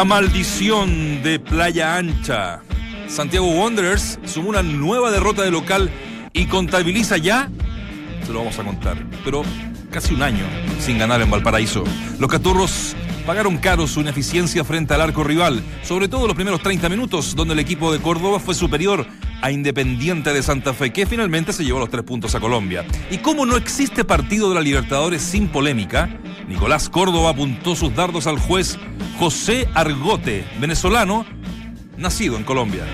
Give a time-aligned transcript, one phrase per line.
[0.00, 2.62] La maldición de Playa Ancha.
[3.06, 5.90] Santiago Wanderers sumó una nueva derrota de local
[6.32, 7.50] y contabiliza ya,
[8.24, 8.96] se lo vamos a contar,
[9.26, 9.42] pero
[9.90, 10.46] casi un año
[10.78, 11.84] sin ganar en Valparaíso.
[12.18, 12.96] Los caturros
[13.26, 17.52] pagaron caro su ineficiencia frente al arco rival, sobre todo los primeros 30 minutos, donde
[17.52, 19.06] el equipo de Córdoba fue superior
[19.42, 22.86] a Independiente de Santa Fe, que finalmente se llevó los tres puntos a Colombia.
[23.10, 26.08] Y como no existe partido de la Libertadores sin polémica,
[26.50, 28.76] Nicolás Córdoba apuntó sus dardos al juez
[29.20, 31.24] José Argote, venezolano,
[31.96, 32.84] nacido en Colombia.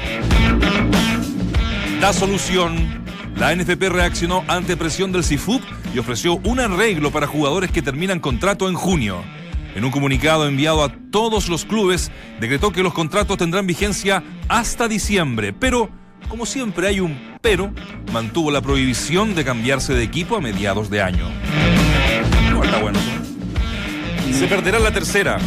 [1.99, 3.03] Da solución.
[3.35, 5.63] La NFP reaccionó ante presión del CIFUP
[5.95, 9.23] y ofreció un arreglo para jugadores que terminan contrato en junio.
[9.75, 14.87] En un comunicado enviado a todos los clubes, decretó que los contratos tendrán vigencia hasta
[14.87, 15.89] diciembre, pero,
[16.29, 17.73] como siempre hay un pero,
[18.13, 21.27] mantuvo la prohibición de cambiarse de equipo a mediados de año.
[24.39, 25.39] Se perderá la tercera.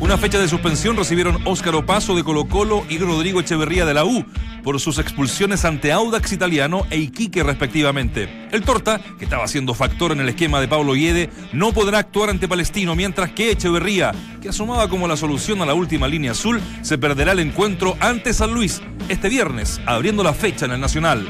[0.00, 4.06] Una fecha de suspensión recibieron Óscar Opaso de Colo Colo y Rodrigo Echeverría de la
[4.06, 4.24] U
[4.64, 8.48] por sus expulsiones ante Audax Italiano e Iquique respectivamente.
[8.50, 12.30] El Torta, que estaba siendo factor en el esquema de Pablo Guede, no podrá actuar
[12.30, 16.62] ante Palestino, mientras que Echeverría, que asomaba como la solución a la última línea azul,
[16.80, 21.28] se perderá el encuentro ante San Luis este viernes, abriendo la fecha en el Nacional.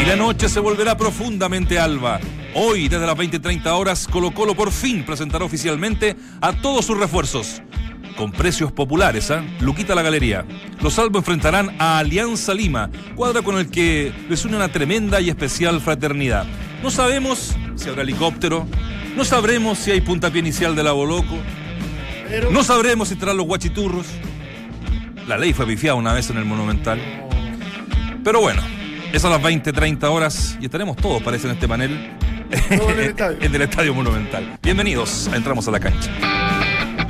[0.00, 2.20] Y la noche se volverá profundamente alba.
[2.54, 7.62] Hoy, desde las 20.30 horas, Colo Colo por fin presentará oficialmente a todos sus refuerzos.
[8.16, 9.44] Con precios populares, ¿ah?
[9.60, 10.44] Luquita la Galería.
[10.82, 15.30] Los Albo enfrentarán a Alianza Lima, cuadra con el que les une una tremenda y
[15.30, 16.44] especial fraternidad.
[16.82, 18.66] No sabemos si habrá helicóptero,
[19.16, 21.36] no sabremos si hay puntapié inicial de la Boloco,
[22.50, 24.06] no sabremos si estarán los guachiturros.
[25.28, 27.00] La ley fue pifiada una vez en el Monumental.
[28.24, 28.60] Pero bueno,
[29.12, 32.16] es a las 20, 30 horas y estaremos todos, parece, en este panel.
[32.50, 33.38] En el estadio.
[33.40, 34.58] en el Estadio Monumental.
[34.62, 36.10] Bienvenidos a Entramos a la Cancha.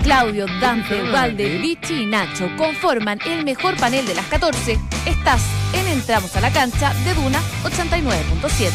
[0.02, 4.78] Claudio, Dante, Valde, Vichy y Nacho conforman el mejor panel de las 14.
[5.06, 5.42] Estás
[5.74, 8.70] en Entramos a la cancha de Duna 89.7.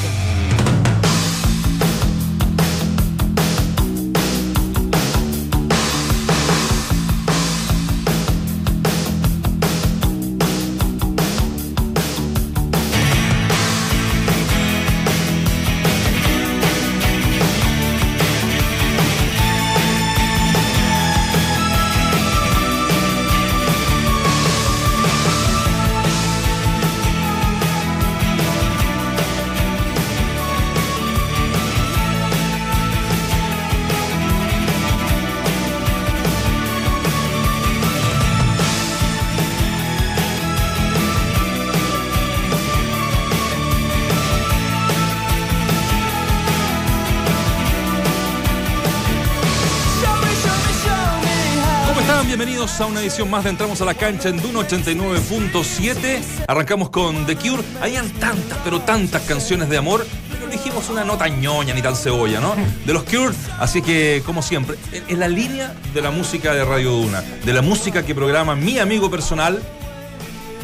[52.76, 56.46] Bienvenidos a una edición más de Entramos a la Cancha en Duna 89.7.
[56.46, 57.64] Arrancamos con The Cure.
[57.80, 60.06] Habían tantas, pero tantas canciones de amor.
[60.30, 62.54] Pero dijimos una nota ñoña ni tan cebolla, ¿no?
[62.86, 63.34] De los Cure.
[63.60, 67.62] Así que, como siempre, en la línea de la música de Radio Duna, de la
[67.62, 69.64] música que programa mi amigo personal,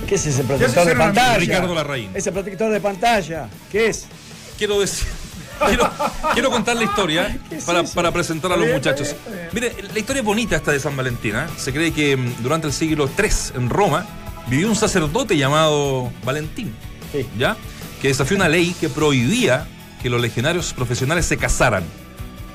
[0.05, 1.37] ¿Qué es ese protector de pantalla?
[1.37, 2.09] Ricardo Larraín.
[2.13, 3.47] Ese protector de pantalla.
[3.71, 4.05] ¿Qué es?
[4.57, 5.07] quiero decir.
[5.67, 5.89] Quiero,
[6.33, 9.15] quiero contar la historia para, para presentar a los muchachos.
[9.51, 11.35] Mire, la historia es bonita esta de San Valentín.
[11.35, 11.45] ¿eh?
[11.57, 14.05] Se cree que mm, durante el siglo III en Roma
[14.47, 16.73] vivió un sacerdote llamado Valentín,
[17.11, 17.27] Sí.
[17.37, 17.55] ¿ya?
[18.01, 19.67] Que desafió una ley que prohibía
[20.01, 21.83] que los legionarios profesionales se casaran.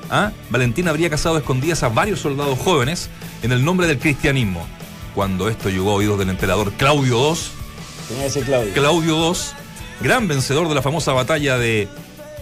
[0.09, 0.31] ¿Ah?
[0.49, 3.09] Valentín habría casado a escondidas a varios soldados jóvenes
[3.43, 4.65] en el nombre del cristianismo.
[5.15, 8.71] Cuando esto llegó a oídos del emperador Claudio II.
[8.73, 9.37] Claudio II,
[10.01, 11.87] gran vencedor de la famosa batalla de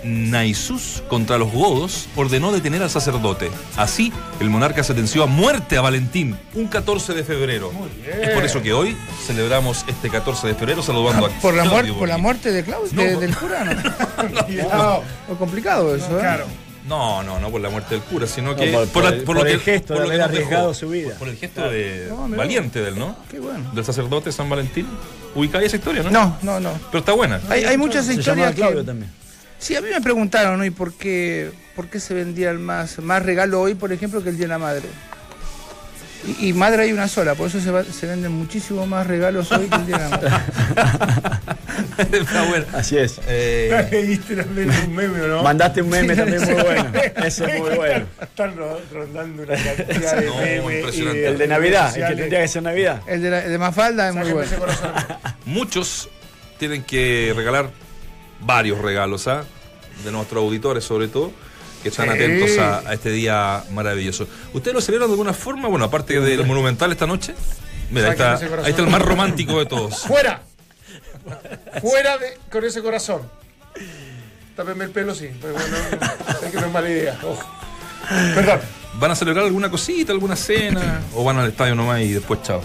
[0.06, 3.50] Naissus contra los godos, ordenó detener al sacerdote.
[3.76, 7.72] Así, el monarca sentenció a muerte a Valentín un 14 de febrero.
[8.22, 8.96] Es por eso que hoy
[9.26, 12.52] celebramos este 14 de febrero saludando a Ah, Por la, muer- Claudio por la muerte
[12.52, 15.02] de Claudio, No, de- por- del cura, ¿no?
[15.28, 16.22] No, complicado eso, ¿eh?
[16.22, 16.46] claro.
[16.88, 19.24] No, no, no por la muerte del cura, sino No, que por- por la- el-
[19.24, 20.26] por lo el que- gesto de lo que dejó.
[20.26, 21.16] arriesgado su vida.
[21.18, 22.38] Por el gesto de No, mirá.
[22.38, 23.16] valiente del, ¿no?
[23.32, 23.72] Qué bueno.
[23.74, 24.86] Del sacerdote San Valentín.
[25.34, 26.12] Ubicáis esa historia, ¿no?
[26.12, 26.80] No, no, no.
[26.92, 27.42] Pero está buena.
[27.50, 28.86] Hay, hay muchas Se historias Claudio que...
[28.86, 29.12] también.
[29.66, 30.66] Sí, a mí me preguntaron, ¿no?
[30.66, 34.38] ¿Y por qué, por qué se vendían más, más regalo hoy, por ejemplo, que el
[34.38, 34.84] Día de la Madre?
[36.40, 39.52] Y, y madre hay una sola, por eso se, va- se venden muchísimo más regalos
[39.52, 40.30] hoy que el Día de la Madre.
[42.20, 42.78] está.
[42.78, 43.20] Así es.
[43.28, 45.42] Eh, Leíste también un meme, ¿o ¿no?
[45.44, 46.92] Mandaste un meme también muy bueno.
[47.24, 48.06] Ese es muy bueno.
[48.22, 50.96] Están ro- rondando una cantidad de No, memes.
[50.98, 53.02] El de Navidad, el que tendría que ser Navidad.
[53.08, 54.52] El de, la- el de Mafalda es muy bueno.
[55.46, 56.08] muchos
[56.60, 57.70] tienen que regalar
[58.42, 59.44] varios regalos, ¿ah?
[60.04, 61.32] De nuestros auditores sobre todo.
[61.84, 62.14] que están Sí.
[62.16, 64.28] atentos a, a este día maravilloso.
[64.54, 65.68] ¿Ustedes lo celebran de alguna forma?
[65.68, 67.36] Bueno, aparte del Monumental esta noche.
[67.92, 68.34] Mira, ahí está,
[68.64, 70.00] ahí el más romántico de todos.
[70.08, 70.42] ¡Fuera!
[71.82, 73.22] Fuera de, con ese corazón.
[74.56, 75.30] Tápeme el pelo, sí.
[75.42, 75.78] Pero bueno,
[76.40, 77.20] sé que no es mala idea.
[78.34, 78.60] Perdón.
[78.96, 81.02] ¿Van a celebrar alguna cosita, alguna cena?
[81.14, 82.64] ¿O van al estadio nomás y después chao?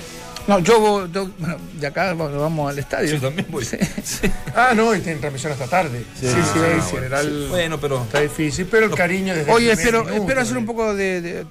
[0.51, 3.09] No, yo, voy- yo- bueno, de acá vamos vamos al estadio.
[3.15, 3.65] Yo también voy.
[3.65, 3.77] Sí.
[4.03, 4.29] Sí.
[4.55, 6.05] Ah, no, y tienen transmisión hasta tarde.
[6.19, 6.83] Sí, sí, Ah, en bueno.
[6.91, 10.65] general Bueno, pero está difícil, pero el cariño desde Oye, espero, minuto, espero hacer un
[10.65, 10.67] eh.
[10.67, 11.47] poco de,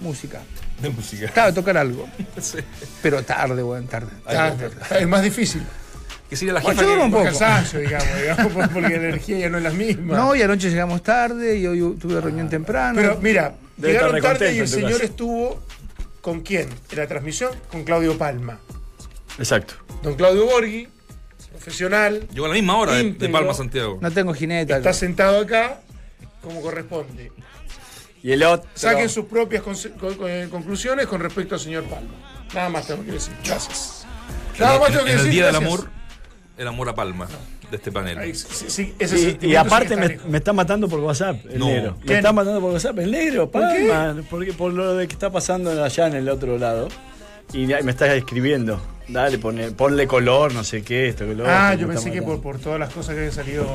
[0.00, 0.40] música.
[0.80, 1.28] de música.
[1.28, 2.08] Claro, tocar algo.
[2.40, 2.58] Sí.
[3.02, 4.08] Pero tarde, weón, tarde.
[4.26, 4.52] Ah,
[4.98, 5.62] es más difícil.
[6.28, 7.24] Que sería la Bueno, jefa yo que- duermo un poco.
[7.24, 10.16] cansancio, digamos, digamos, por- porque la energía ya no es la misma.
[10.16, 12.96] No, y anoche llegamos tarde y hoy tuve reunión temprano.
[13.00, 15.62] Pero mira, Debe llegaron tarde y el señor estuvo
[16.26, 16.68] con quién?
[16.90, 18.58] En la transmisión, con Claudio Palma.
[19.38, 19.74] Exacto.
[20.02, 20.88] Don Claudio Borghi,
[21.52, 23.28] profesional, Llegó a la misma hora de.
[23.28, 23.98] Palma Santiago.
[24.02, 24.76] no tengo jineta.
[24.76, 25.82] está sentado acá
[26.42, 27.30] como corresponde.
[28.24, 28.68] Y el otro.
[28.74, 32.10] Saquen sus propias con- con- conclusiones con respecto al señor Palma.
[32.52, 33.32] Nada más tengo que decir.
[33.44, 34.04] Gracias.
[34.58, 35.26] Nada más En, tengo que decir.
[35.26, 35.72] el Día del gracias.
[35.74, 35.90] Amor,
[36.58, 37.28] el amor a Palma
[37.70, 38.18] de este panel.
[38.18, 41.36] Ahí, sí, sí, ese Y, y sentimiento sí aparte me, me está matando por WhatsApp,
[41.50, 41.66] el No.
[41.66, 41.96] negro.
[42.00, 42.08] ¿Quién?
[42.08, 44.22] Me está matando por WhatsApp, el negro, ¿Por qué?
[44.30, 46.88] Porque por lo de que está pasando allá en el otro lado.
[47.52, 48.80] Y me está escribiendo.
[49.08, 52.40] Dale, ponle, ponle color, no sé qué, esto, que lo Ah, yo pensé que por,
[52.42, 53.66] por todas las cosas que habían salido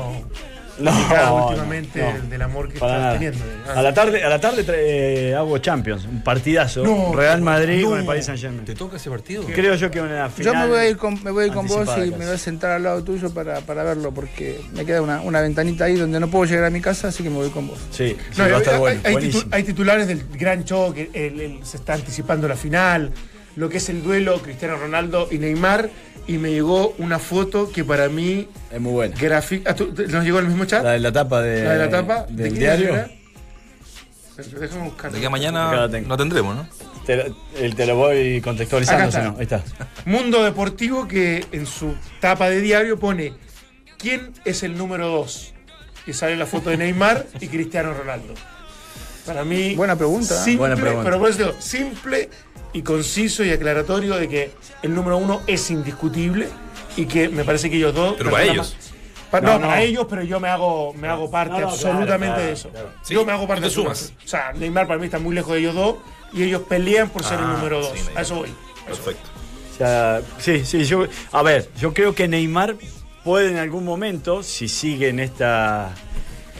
[0.78, 2.12] No, últimamente no.
[2.12, 3.12] Del, del amor que Para estás nada.
[3.18, 3.44] teniendo.
[3.68, 6.82] Ah, A la tarde, a la tarde tra- eh, hago Champions, un partidazo.
[6.82, 7.90] No, Real Madrid no.
[7.90, 8.64] con el Paris Saint Germain.
[8.64, 9.44] ¿Te toca ese partido?
[9.44, 10.54] Creo yo que una final.
[10.54, 12.34] Yo me voy a ir con, me voy a ir con vos y me voy
[12.34, 15.96] a sentar al lado tuyo para, para verlo, porque me queda una, una ventanita ahí
[15.96, 17.78] donde no puedo llegar a mi casa, así que me voy con vos.
[17.90, 19.00] Sí, sí, No, va a hay, estar hay- bueno.
[19.04, 19.50] hay titu- buenísimo.
[19.54, 23.10] hay titulares del gran choque, el- el- se está anticipando la final,
[23.56, 25.90] lo que es el duelo Cristiano Ronaldo y Neymar,
[26.26, 29.14] y me llegó una foto que para mí Es muy bueno.
[29.18, 29.74] gráfica.
[30.08, 30.82] ¿Nos llegó el mismo chat?
[30.84, 32.94] La de la tapa de, La de la tapa ¿De del qué diario.
[32.94, 33.10] era?
[34.60, 35.12] Déjame buscar.
[35.12, 36.66] De que mañana no tendremos, ¿no?
[37.04, 39.20] Te, lo- el- te lo voy contextualizando, está.
[39.22, 39.36] si no.
[39.36, 39.62] Ahí está.
[40.06, 43.34] Mundo Deportivo que en su tapa de diario pone
[43.98, 45.54] ¿Quién es el número 2?
[46.08, 48.34] Y sale la foto de Neymar y Cristiano Ronaldo.
[49.26, 49.74] Para mí.
[49.76, 50.34] Buena pregunta.
[50.42, 51.04] Simple, Buena pregunta.
[51.04, 52.28] Pero por eso digo, simple
[52.72, 54.50] y conciso y aclaratorio de que
[54.82, 56.48] el número uno es indiscutible
[56.96, 58.14] y que me parece que ellos dos.
[58.18, 58.76] Pero para ellos.
[59.32, 59.66] no, No, no.
[59.68, 62.68] para ellos, pero yo me hago, me hago parte No, no, absolutamente claro, de eso.
[62.70, 63.00] claro, claro.
[63.04, 63.82] Sí, yo me hago parte de eso.
[63.82, 64.12] sumas.
[64.24, 65.96] O sea, Neymar para mí está muy lejos de ellos dos
[66.32, 67.92] y ellos pelean por ser el Ah, número dos.
[68.14, 68.48] A eso voy.
[68.86, 69.28] Perfecto.
[69.72, 72.76] O sea, sí, sí, yo, a ver, yo creo que Neymar
[73.24, 75.94] puede en algún momento, si sigue en esta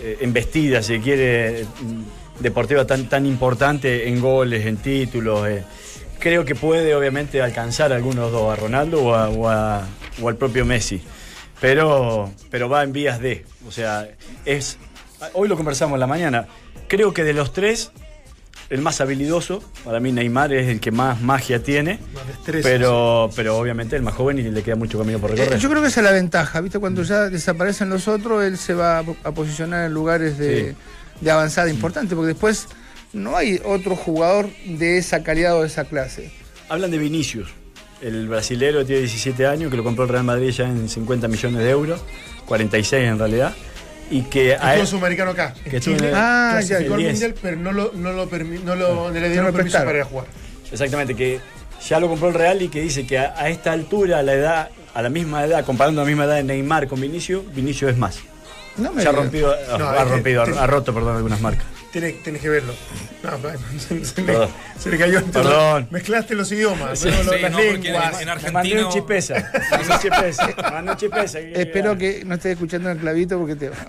[0.03, 5.63] eh, embestida, si quiere, mm, deportiva tan, tan importante en goles, en títulos, eh,
[6.23, 9.87] creo que puede obviamente alcanzar a algunos dos, a Ronaldo o, a- o a-
[10.23, 11.03] o al propio Messi.
[11.61, 14.09] Pero, pero va en vías de, o sea,
[14.45, 14.79] es,
[15.33, 16.47] hoy lo conversamos en la mañana,
[16.89, 17.93] creo que de los tres,
[18.71, 21.99] el más habilidoso, para mí Neymar es el que más magia tiene.
[22.15, 25.53] Más destreza, Pero, pero obviamente el más joven y le queda mucho camino por recorrer.
[25.55, 26.79] Eh, Yo creo que esa es la ventaja, ¿viste?
[26.79, 30.71] Cuando ya desaparecen los otros, él se va a po- a posicionar en lugares de,
[30.71, 30.77] Sí.
[31.25, 32.67] de avanzada importante, porque después
[33.13, 36.31] no hay otro jugador de esa calidad o de esa clase.
[36.69, 37.49] Hablan de Vinicius,
[38.01, 41.29] el brasilero que tiene 17 años, que lo compró el Real Madrid ya en 50
[41.29, 42.01] millones de euros,
[42.47, 43.53] 46 en realidad,
[44.11, 45.55] y que a él, sudamericano acá.
[45.69, 47.13] Que Chile el- Ah, ya, clasificó al el 10.
[47.21, 50.03] mundial, pero no, lo, no, lo permi- no, lo, no le dieron permiso para ir
[50.03, 50.27] a jugar.
[50.71, 51.41] exactamente, que
[51.89, 54.35] ya lo compró el Real y que dice que a, a esta altura, a la
[54.35, 57.99] edad, a la misma edad, comparando la misma edad de Neymar con Vinicius, Vinicius es
[57.99, 58.19] más.
[58.77, 59.25] No me Se ha digas.
[59.25, 61.67] rompido, No, ha rompido, te- ha roto, perdón, algunas marcas.
[61.93, 62.75] Tienes, tienes que verlo.
[63.23, 63.31] No,
[63.79, 64.49] se, se le, Perdón.
[64.79, 65.83] se le cayó Perdón.
[65.83, 67.75] los- Mezclaste los idiomas, las no, lenguas.
[67.75, 68.87] en Me mandé Argentina.
[68.87, 69.35] un chipesa.
[69.71, 70.55] mandé un chipesa.
[70.73, 71.39] mandé un chipesa.
[71.55, 73.71] Espero que no estés escuchando el clavito porque te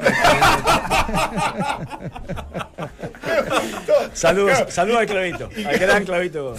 [4.13, 6.55] Saludos, saludos al clavito, al gran clavito.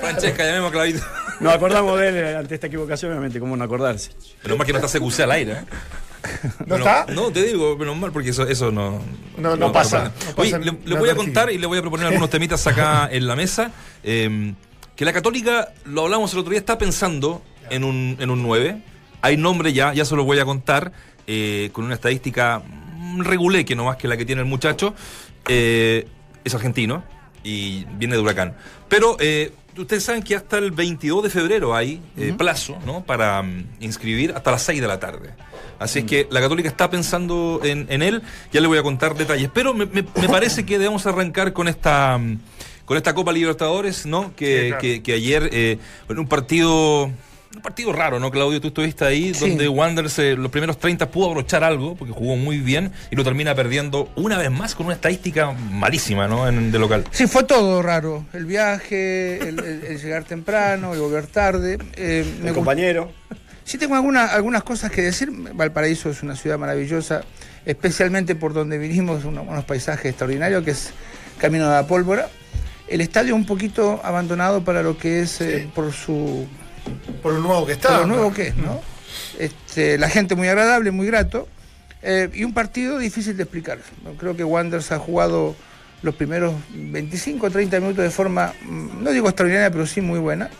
[0.00, 1.00] Francesca, llamemos a Clavito.
[1.40, 4.10] Nos acordamos de él ante esta equivocación, obviamente, cómo no acordarse.
[4.42, 5.52] Menos mal que no está CQC al aire.
[5.52, 5.64] ¿eh?
[6.66, 7.06] ¿No está?
[7.12, 9.00] No, te digo, menos mal, porque eso, eso no,
[9.38, 12.06] No, no pasa, no Oye, le, le voy a contar y le voy a proponer
[12.06, 13.70] algunos temitas acá en la mesa.
[14.02, 14.54] eh,
[14.96, 18.80] que la Católica, lo hablamos el otro día, está pensando en un, en un 9.
[19.20, 20.90] Hay nombre ya, ya se lo voy a contar,
[21.26, 22.62] eh, con una estadística
[22.96, 24.94] mm, regulé que no más que la que tiene el muchacho.
[25.48, 26.06] Eh,
[26.44, 27.02] es argentino
[27.44, 28.54] y viene de Huracán.
[28.88, 33.04] Pero eh, ustedes saben que hasta el 22 de febrero hay eh, plazo ¿no?
[33.04, 35.30] para mm, inscribir hasta las 6 de la tarde.
[35.78, 39.14] Así es que la Católica está pensando en, en él, ya le voy a contar
[39.14, 39.50] detalles.
[39.52, 42.38] Pero me, me- me parece que debemos arrancar con esta mm,
[42.86, 44.32] con esta Copa Libertadores, ¿no?
[44.36, 44.80] Que, Sí, claro.
[44.80, 45.78] que- que ayer, eh,
[46.08, 47.10] en un partido
[47.56, 48.60] Un partido raro, ¿no, Claudio?
[48.60, 52.92] Tú estuviste ahí, donde Wanderers los primeros 30 pudo abrochar algo, porque jugó muy bien,
[53.10, 56.46] y lo termina perdiendo una vez más con una estadística malísima, ¿no?
[56.46, 57.04] En, de local.
[57.12, 58.26] Sí, fue todo raro.
[58.34, 59.56] El viaje, el,
[59.98, 61.78] llegar temprano, el volver tarde.
[61.96, 63.10] Eh, el compañero.
[63.64, 65.30] Sí tengo alguna, algunas cosas que decir.
[65.32, 67.22] Valparaíso es una ciudad maravillosa,
[67.64, 70.90] especialmente por donde vinimos, unos paisajes extraordinarios, que es
[71.38, 72.28] Camino de la Pólvora.
[72.86, 76.46] El estadio un poquito abandonado para lo que es eh, por su
[77.22, 77.88] por lo nuevo que está.
[77.88, 78.80] Por lo nuevo que es, ¿no?
[79.38, 81.48] Este, la gente muy agradable, muy grato.
[82.02, 83.78] Eh, y un partido difícil de explicar.
[84.18, 85.56] Creo que Wanderers ha jugado
[86.02, 90.18] los primeros 25 o 30 minutos de forma, mm, no digo extraordinaria, pero sí muy
[90.18, 90.50] buena.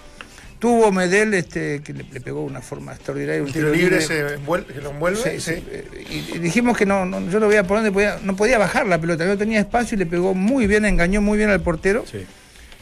[0.59, 3.43] Tuvo Medel, este, que le, pegó una forma extraordinaria.
[3.43, 5.39] Un tiro, libre, que lo envuelve.
[5.39, 5.63] Sí,
[6.11, 9.27] Y, dijimos que no, yo no veía por dónde podía, no podía bajar la pelota,
[9.27, 12.05] no tenía espacio y le pegó muy bien, engañó muy bien al portero.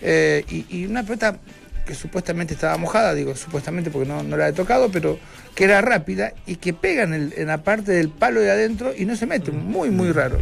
[0.01, 1.39] Eh, y, y, una pelota
[1.85, 5.19] que supuestamente estaba mojada, digo supuestamente porque no, no la he tocado, pero
[5.55, 9.17] que era rápida y que pega en, la parte del palo de adentro y no
[9.17, 10.39] se mete, muy, muy raro.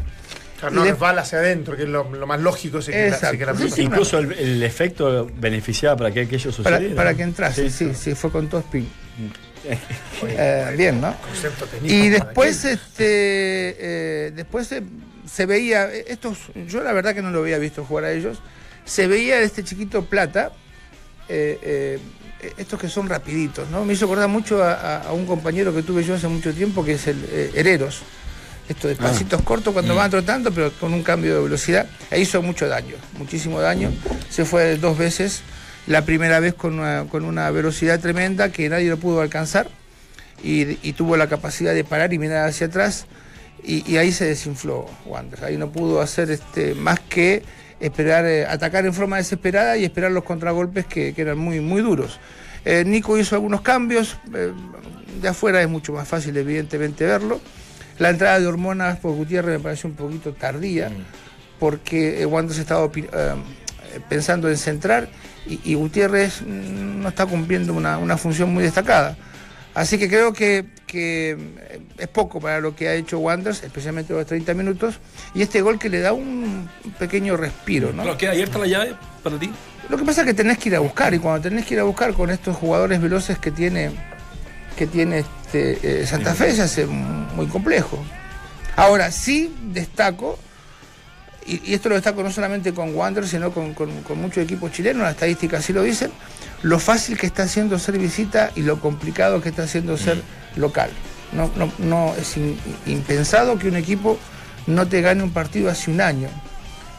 [0.59, 2.79] Claro, no resbala hacia adentro, que es lo, más lógico.
[2.79, 6.95] Es que la, Incluso el, efecto beneficiaba para que aquello sucediera.
[6.95, 8.89] Para, que entrase, sí, sí, fue con todo spin.
[10.25, 11.15] Eh, bien, ¿no?
[11.85, 14.75] Y después, este, eh, después
[15.27, 18.39] se, veía, estos, yo la verdad que no lo había visto jugar a ellos,
[18.85, 20.53] se veía este chiquito Plata,
[21.29, 21.59] eh,
[22.43, 23.85] eh, estos que son rapiditos, ¿no?
[23.85, 27.07] Me hizo acordar mucho a, un compañero que tuve yo hace mucho tiempo, que es
[27.07, 28.03] el eh, Hereros.
[28.69, 29.45] Estos de pasitos ah.
[29.45, 29.97] cortos cuando mm.
[29.97, 31.87] van trotando, pero con un cambio de velocidad.
[32.11, 33.91] E hizo mucho daño, muchísimo daño.
[34.29, 35.43] Se fue dos veces,
[35.87, 39.69] la primera vez con una, velocidad tremenda que nadie lo pudo alcanzar
[40.43, 43.07] y, tuvo la capacidad de parar y mirar hacia atrás.
[43.65, 45.45] Y, ahí se desinfló Wander.
[45.45, 47.43] Ahí no pudo hacer este, más que
[47.83, 52.21] esperar, eh, atacar en forma desesperada y esperar los contragolpes que, eran muy, muy duros.
[52.65, 54.53] Eh, Nico hizo algunos cambios, eh,
[55.21, 57.41] de afuera es mucho más fácil evidentemente verlo.
[57.99, 60.93] La entrada de hormonas por Gutiérrez me pareció un poquito tardía, mm.
[61.59, 62.91] porque Wander se estaba
[64.09, 65.09] pensando en centrar
[65.47, 69.17] y, Gutiérrez no está cumpliendo una función muy destacada.
[69.75, 70.67] Así que creo que,
[71.99, 74.97] es poco para lo que ha hecho Wanders, especialmente los 30 minutos,
[75.35, 77.93] y este gol que le da un pequeño respiro.
[77.93, 78.17] ¿no?
[78.19, 79.51] ¿Queda abierta la llave para ti?
[79.89, 81.81] Lo que pasa es que tenés que ir a buscar, y cuando tenés que ir
[81.81, 83.91] a buscar con estos jugadores veloces que tiene,
[84.77, 87.99] que tiene este, eh, Santa Fe, se hace muy complejo.
[88.77, 90.39] Ahora, sí destaco,
[91.47, 95.13] y, esto lo destaco no solamente con Wanderers, sino con, con muchos equipos chilenos, las
[95.13, 96.13] estadísticas así lo dicen,
[96.63, 100.61] lo fácil que está haciendo ser visita y lo complicado que está haciendo ser mm.
[100.61, 100.91] local.
[101.33, 102.37] No, no, no es
[102.87, 104.19] impensado que un equipo
[104.67, 106.29] no te gane un partido hace un año.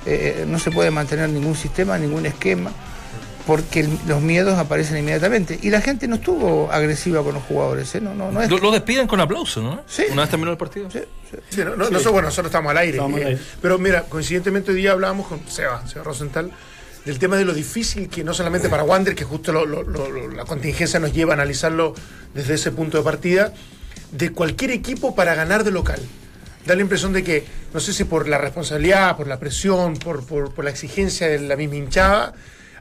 [0.06, 2.72] Eh, eh, no se puede mantener ningún sistema, ningún esquema,
[3.48, 5.58] porque los miedos aparecen inmediatamente.
[5.62, 7.94] Y la gente no estuvo agresiva con los jugadores.
[7.96, 8.02] ¿eh?
[8.02, 9.82] No, no, no lo, despiden con aplauso, ¿no?
[9.88, 10.06] Sí.
[10.12, 10.90] Una vez terminó el partido.
[10.90, 13.00] Sí, no, bueno, nosotros estamos al aire.
[13.62, 16.52] Pero mira, coincidentemente hoy día hablábamos con Seba, Seba Rosenthal
[17.06, 21.14] del tema de lo difícil que no solamente para Wander, que justo la contingencia nos
[21.14, 21.94] lleva a analizarlo
[22.34, 23.54] desde ese punto de partida,
[24.12, 26.00] de cualquier equipo para ganar de local.
[26.66, 30.26] Da la impresión de que, no sé si por la responsabilidad, por la presión, por,
[30.26, 32.34] por la exigencia de la misma hinchada,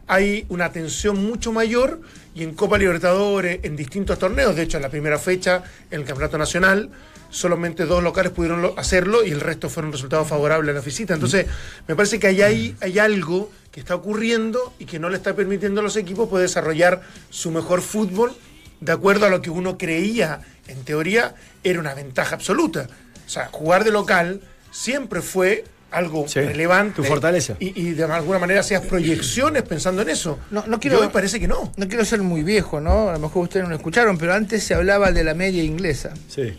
[0.07, 2.01] hay una tensión mucho mayor
[2.35, 6.07] y en Copa Libertadores, en distintos torneos, de hecho en la primera fecha, en el
[6.07, 6.91] Campeonato Nacional,
[7.33, 11.15] solamente dos locales pudieron hacerlo y el resto fueron resultados favorables a la visita.
[11.15, 11.47] Entonces,
[11.89, 15.81] me parece que hay, hay algo que está ocurriendo y que no le está permitiendo
[15.81, 18.33] a los equipos poder desarrollar su mejor fútbol
[18.81, 21.35] de acuerdo a lo que uno creía, en teoría,
[21.65, 22.89] era una ventaja absoluta.
[23.25, 26.97] O sea, jugar de local siempre fue algo relevante.
[26.97, 27.57] Tu fortaleza.
[27.61, 30.39] Y, de alguna manera hacías proyecciones pensando en eso.
[30.51, 31.73] No, no quiero, me parece que no.
[31.77, 33.09] No quiero ser muy viejo, ¿no?
[33.09, 36.13] A lo mejor ustedes no lo escucharon, pero antes se hablaba de la media inglesa.
[36.29, 36.59] Sí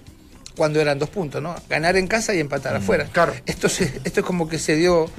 [0.56, 1.56] cuando eran dos puntos, ¿no?
[1.70, 3.08] Ganar en casa y empatar mm, afuera.
[3.12, 3.34] Claro.
[3.46, 5.10] Esto, esto es como que se dio,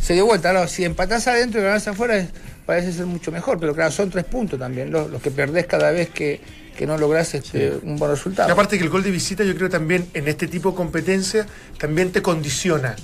[0.00, 0.66] se dio vuelta.
[0.68, 2.26] Si empatás adentro y ganás afuera,
[2.66, 5.90] parece ser mucho mejor, pero claro, son tres puntos también, los, los que perdés cada
[5.90, 6.40] vez que,
[6.86, 8.48] no lográs este, un buen resultado.
[8.48, 11.46] Y aparte que el gol de visita yo creo también en este tipo de competencia
[11.78, 12.96] también te condiciona,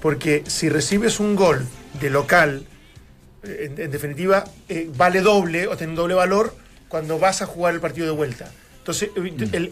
[0.00, 1.66] porque si recibes un gol
[2.00, 2.66] de local,
[3.44, 6.54] eh, en, definitiva, eh, vale doble o tiene un doble valor
[6.88, 8.50] cuando vas a jugar el partido de vuelta.
[8.82, 9.10] Entonces,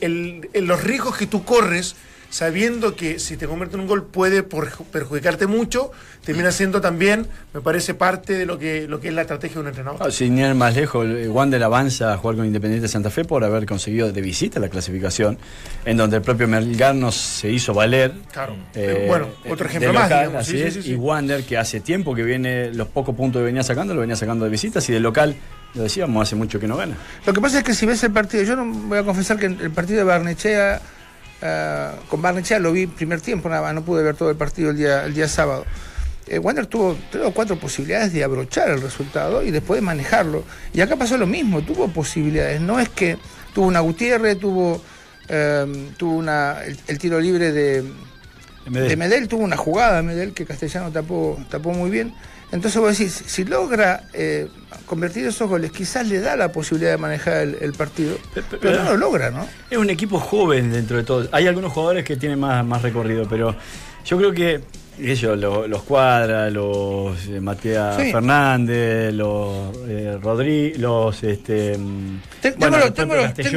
[0.01, 1.97] el, los riesgos que tú corres
[2.31, 5.91] sabiendo que si te convierte en un gol puede perjudicarte mucho,
[6.25, 9.61] termina siendo también, me parece, parte de lo que, lo que es la estrategia de
[9.63, 10.01] un entrenador.
[10.01, 13.43] Ah, sin ir más lejos, Wander avanza a jugar con Independiente de Santa Fe por
[13.43, 15.39] haber conseguido de visita la clasificación,
[15.85, 18.13] en donde el propio Melgar nos se hizo valer.
[18.33, 18.55] Claro.
[18.75, 20.13] Eh, bueno, otro ejemplo más.
[20.13, 23.93] así es, y Wander, que hace tiempo que viene, los pocos puntos que venía sacando,
[23.93, 25.35] lo venía sacando de visitas y de local
[25.75, 26.97] Lo decíamos, hace mucho que no gana.
[27.25, 29.47] Lo que pasa es que si ves el partido, yo no voy a confesar que
[29.47, 30.81] el partido de Barnechea,
[31.43, 34.71] uh, con Barnechea lo vi primer tiempo, nada más, no pude ver todo el partido
[34.71, 35.65] el día, el día sábado.
[36.27, 40.45] Eh, Wander tuvo tres o cuatro posibilidades de abrochar el resultado y después de manejarlo.
[40.73, 42.61] Y acá pasó lo mismo, tuvo posibilidades.
[42.61, 43.17] No es que
[43.53, 44.81] tuvo una Gutiérrez, tuvo,
[45.29, 47.85] eh, tuvo una, el, el, tiro libre de
[48.69, 48.89] Medel.
[48.89, 52.15] de Medel, tuvo una jugada Medel que Castellano tapó, tapó muy bien.
[52.53, 54.49] Entonces vos decís, si logra eh,
[54.87, 58.61] convertir esos goles, quizás le da la posibilidad de manejar el, el partido, pero, pero,
[58.63, 59.47] pero, no lo logra, ¿no?
[59.71, 61.29] Es un equipo joven dentro de todo.
[61.33, 63.55] Hay algunos jugadores que tienen más, más recorrido, pero
[64.05, 64.61] yo creo que
[65.03, 68.13] ellos, los, los Cuadra, los eh, Matías sí.
[68.13, 71.79] Fernández, los eh, Rodríguez, los este.
[72.41, 73.15] Te, bueno, tengo,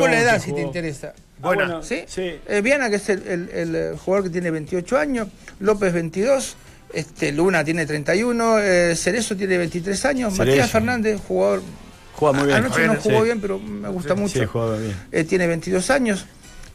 [0.08, 1.14] la edad si te interesa.
[1.40, 2.04] Bueno, bueno ¿sí?
[2.08, 2.40] sí.
[2.48, 5.28] Eh, Viana, que es el, el, el, jugador que tiene 28 años,
[5.60, 6.56] López 22,
[6.94, 10.52] este, Luna tiene 31, eh, Cerezo tiene 23 años, Cerezo.
[10.52, 11.62] Matías Fernández, jugador.
[12.14, 12.58] Juega muy bien.
[12.58, 13.26] Anoche no jugó sí.
[13.26, 14.40] bien, pero me gusta mucho.
[14.40, 14.96] Sí, juega bien.
[15.12, 16.26] Eh, tiene 22 años.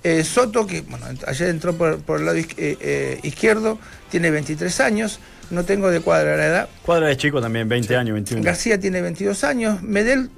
[0.05, 3.79] Eh, Soto, que bueno, ayer entró por, por el lado eh, izquierdo,
[4.11, 5.21] tiene 23 años.
[5.51, 6.69] No tengo de cuadra la edad.
[6.85, 7.95] Cuadra es chico también, 20 sí.
[7.95, 8.45] años, 21.
[8.45, 9.83] García tiene 22 años.
[9.83, 10.31] Medel,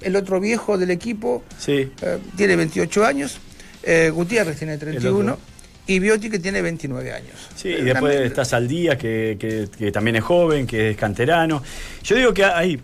[0.00, 1.90] el otro viejo del equipo, sí.
[2.00, 3.38] eh, tiene 28 años.
[3.82, 5.38] Eh, Gutiérrez tiene 31.
[5.86, 7.48] Y Biotti que tiene 29 años.
[7.54, 8.26] Sí, y después Realmente...
[8.26, 11.62] está Saldía, que, que, que, también es joven, que es canterano.
[12.02, 12.80] Yo digo que ahí,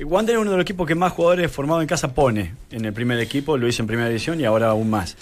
[0.00, 2.92] Wander es uno de los equipos que más jugadores formados en casa pone en el
[2.92, 5.16] primer equipo, lo hizo en primera división y ahora aún más.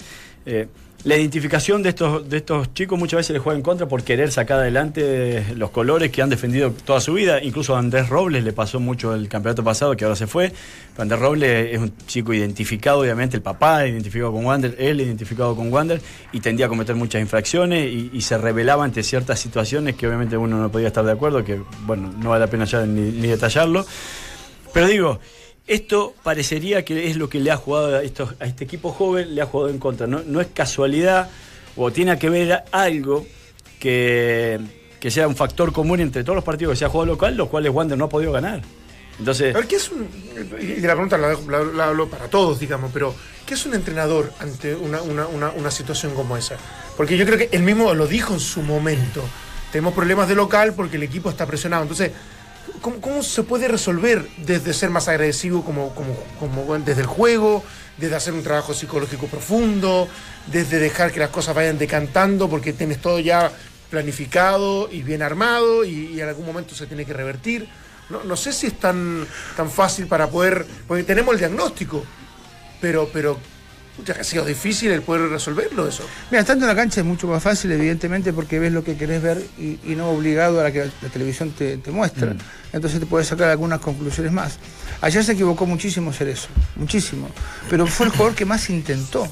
[0.45, 0.67] Eh,
[1.05, 4.31] la identificación de estos, de estos chicos muchas veces les juega en contra por querer
[4.31, 7.43] sacar adelante los colores que han defendido toda su vida.
[7.43, 10.51] Incluso a Andrés Robles le pasó mucho el campeonato pasado, que ahora se fue.
[10.97, 15.71] Andrés Robles es un chico identificado, obviamente, el papá identificado con Wander, él identificado con
[15.71, 20.35] Wander, y tendía a cometer muchas infracciones y, se revelaba ante ciertas situaciones que obviamente
[20.35, 23.85] uno no podía estar de acuerdo, que bueno, no vale la pena ya ni detallarlo.
[24.73, 25.19] Pero digo,
[25.67, 29.45] esto parecería que es lo que le ha jugado a, este equipo joven, le ha
[29.45, 30.07] jugado en contra.
[30.07, 31.29] No, no es casualidad
[31.75, 33.25] o tiene que ver algo
[33.79, 34.59] que,
[34.99, 37.49] que, sea un factor común entre todos los partidos que se ha jugado local, los
[37.49, 38.61] cuales Wander no ha podido ganar.
[39.17, 40.07] Entonces, a ver, ¿qué es un,
[40.81, 44.75] la pregunta la, la, la, hablo para todos, digamos, pero ¿qué es un entrenador ante
[44.75, 46.57] una, una, una, una situación como esa?
[46.97, 49.23] Porque yo creo que él mismo lo dijo en su momento.
[49.71, 51.83] Tenemos problemas de local porque el equipo está presionado.
[51.83, 52.11] Entonces,
[52.85, 57.63] ¿Cómo, ¿Cómo, se puede resolver desde ser más agresivo como, como, como, desde el juego,
[57.97, 60.07] desde hacer un trabajo psicológico profundo,
[60.45, 63.51] desde dejar que las cosas vayan decantando porque tienes todo ya
[63.89, 67.67] planificado y bien armado y, y en algún momento se tiene que revertir?
[68.11, 69.25] No, no, sé si es tan,
[69.57, 72.05] tan fácil para poder, porque tenemos el diagnóstico,
[72.79, 73.39] pero, pero
[74.19, 76.03] ha sido difícil el poder resolverlo eso.
[76.29, 79.21] Mira, estando en la cancha es mucho más fácil, evidentemente, porque ves lo que querés
[79.21, 82.33] ver y, y no obligado a la que la, la televisión te, te muestra.
[82.33, 82.37] Mm.
[82.73, 84.59] Entonces te puedes sacar algunas conclusiones más.
[85.01, 87.29] Ayer se equivocó muchísimo Cerezo, muchísimo.
[87.69, 89.25] Pero fue el jugador que más intentó.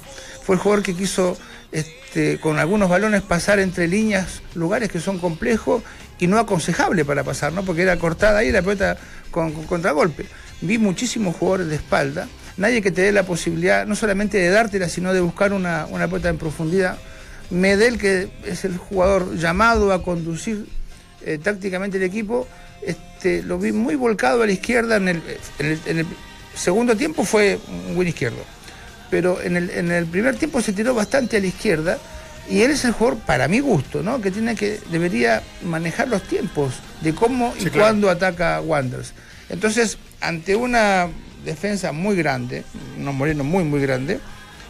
[0.44, 1.38] Fue el jugador que quiso
[1.72, 5.84] este, con algunos balones pasar entre líneas, lugares que son complejos
[6.20, 7.64] y no aconsejable para pasar, ¿no?
[7.64, 8.98] Porque era cortada ahí la pelota
[9.32, 10.26] con, con contragolpe.
[10.62, 14.90] Vi muchísimos jugadores de espalda nadie que te dé la posibilidad no solamente de dártela,
[14.90, 16.98] sino de buscar una, una pelota en profundidad.
[17.50, 20.66] Medel, que es el jugador llamado a conducir
[21.26, 22.48] eh, tácticamente el equipo,
[22.86, 24.98] este, lo vi muy volcado a la izquierda.
[24.98, 25.22] En el,
[25.60, 26.06] en el, en el
[26.56, 28.44] segundo tiempo fue un buen izquierdo,
[29.10, 31.98] pero en el, en el primer tiempo se tiró bastante a la izquierda.
[32.50, 34.20] Y él es el jugador, para mi gusto, ¿no?
[34.20, 37.80] que tiene que debería manejar los tiempos de cómo sí, y claro.
[37.80, 39.14] cuándo ataca Wanderers.
[39.50, 41.08] Entonces, ante una
[41.44, 42.64] defensa muy grande,
[43.00, 44.20] unos morenos muy, muy grande,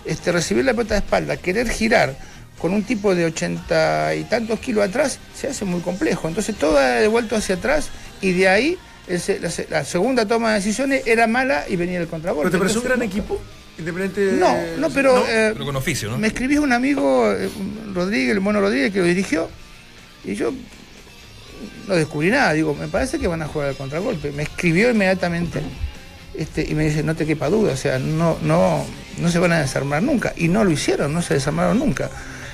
[0.05, 2.15] este, recibir la pelota de espalda, querer girar
[2.59, 6.27] con un tipo de ochenta y tantos kilos atrás, se hace muy complejo.
[6.27, 7.89] Entonces todo ha devuelto hacia atrás
[8.21, 12.07] y de ahí ese, la, la, segunda toma de decisiones era mala y venía el
[12.07, 12.49] contragolpe.
[12.49, 13.39] ¿Pero te parece un gran equipo?
[13.77, 15.27] Independiente no, no, pero, ¿No?
[15.27, 16.17] Eh, pero con oficio, ¿no?
[16.17, 17.49] Me escribió un amigo, eh,
[17.93, 19.49] Rodríguez, el mono Rodríguez, que lo dirigió,
[20.23, 20.53] y yo
[21.87, 22.53] no descubrí nada.
[22.53, 24.31] Digo, me parece que van a jugar al contragolpe.
[24.31, 25.61] Me escribió inmediatamente
[26.35, 28.85] este, y me dice, no te quepa duda, o sea, no, no,
[29.19, 30.33] no se van a desarmar nunca.
[30.35, 32.09] Y no lo hicieron, no se desarmaron nunca.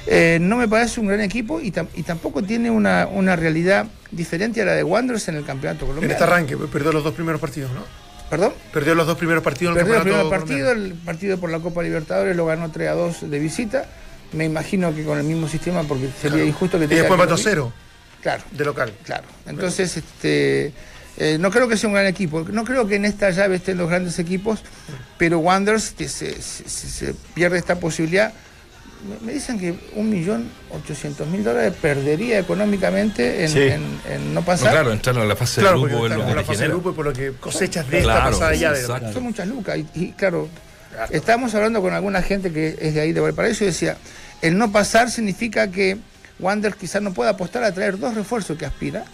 [0.08, 3.86] Eh, no me parece un gran equipo y, tam y tampoco tiene una, una, realidad
[4.10, 6.06] diferente a la de Wanderers en el campeonato colombiano.
[6.06, 7.84] En este arranque, perdió los dos primeros partidos, ¿no?
[8.30, 8.54] ¿Perdón?
[8.72, 11.60] Perdió los dos primeros partidos en el Perdió el primer partido, el partido por la
[11.60, 13.86] Copa Libertadores lo ganó 3 a 2 de visita.
[14.34, 16.46] Me imagino que con el mismo sistema, porque sería claro.
[16.46, 17.74] injusto que Y después mató cero.
[18.22, 18.44] Claro.
[18.52, 18.94] De local.
[19.04, 19.24] Claro.
[19.48, 20.74] Entonces, este.
[21.19, 23.77] Eh, no creo que sea un gran equipo, no creo que en esta llave estén
[23.77, 24.63] los grandes equipos,
[25.17, 28.34] pero Wanderers, que se, se, se pierde esta posibilidad,
[29.25, 34.71] me dicen que un millón ochocientos mil dólares perdería económicamente en, no pasar.
[34.71, 36.93] claro, entrar en la fase de grupo en lo que la fase de grupo y
[36.93, 38.82] por lo que cosechas de esta pasada ya de
[39.13, 40.49] Son muchas lucas y, claro,
[41.10, 43.97] estábamos hablando con alguna gente que es de ahí de Valparaíso y decía,
[44.41, 45.97] el no pasar significa que
[46.39, 49.05] Wander quizás no pueda apostar a traer dos refuerzos que aspira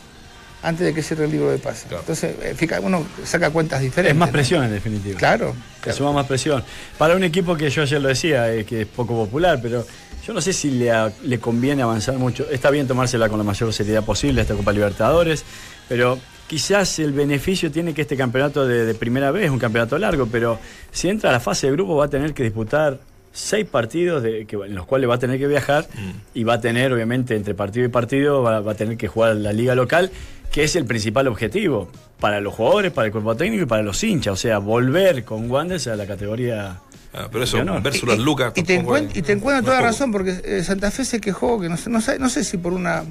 [0.65, 1.87] antes de que cierre el libro de pase.
[1.91, 4.13] Entonces, eh, uno saca cuentas diferentes.
[4.13, 5.17] Es más presión, en definitiva.
[5.17, 5.55] Claro.
[5.83, 6.63] Se suma más presión.
[6.97, 9.85] Para un equipo que yo ayer lo decía, eh, que es poco popular, pero
[10.25, 10.91] yo no sé si le,
[11.23, 12.49] le conviene avanzar mucho.
[12.49, 15.45] Está bien tomársela con la mayor seriedad posible esta Copa Libertadores,
[15.87, 20.59] pero quizás el beneficio tiene que este campeonato de, primera vez, un campeonato largo, pero
[20.91, 22.99] si entra a la fase de grupo va a tener que disputar
[23.35, 26.11] seis partidos de, que, en los cuales va a tener que viajar mm.
[26.33, 29.35] y va a tener, obviamente, entre partido y partido, va, va, a tener que jugar
[29.35, 30.09] la liga local
[30.55, 34.01] que es el principal objetivo para los jugadores, para el cuerpo técnico y para los
[34.01, 34.33] hinchas.
[34.33, 36.79] O sea, volver con Wanderers a la categoría.
[37.13, 38.53] Ah, pero eso, versus las lucas.
[38.55, 41.99] Y, te, encuentro toda razón, porque eh, Santa Fe se quejó, que no sé, no
[41.99, 43.03] sé, no sé si por una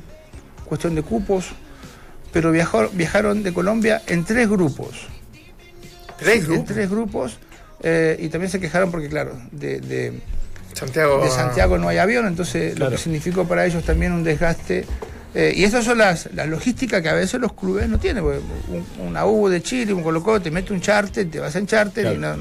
[0.64, 1.50] cuestión de cupos,
[2.32, 5.06] pero viajó, viajaron de Colombia en tres grupos.
[6.18, 6.70] ¿Tres grupos?
[6.70, 7.38] En tres grupos.
[7.82, 10.20] Eh, y también se quejaron porque, claro, de,
[10.72, 14.86] Santiago, de Santiago no hay avión, entonces lo que significó para ellos también un desgaste
[15.34, 18.22] eh, y esas son las, las, logísticas que a veces los clubes no tienen.
[18.22, 22.14] Un, una U de Chile, un Colocó, te mete un charter, te vas en charter
[22.14, 22.36] y no,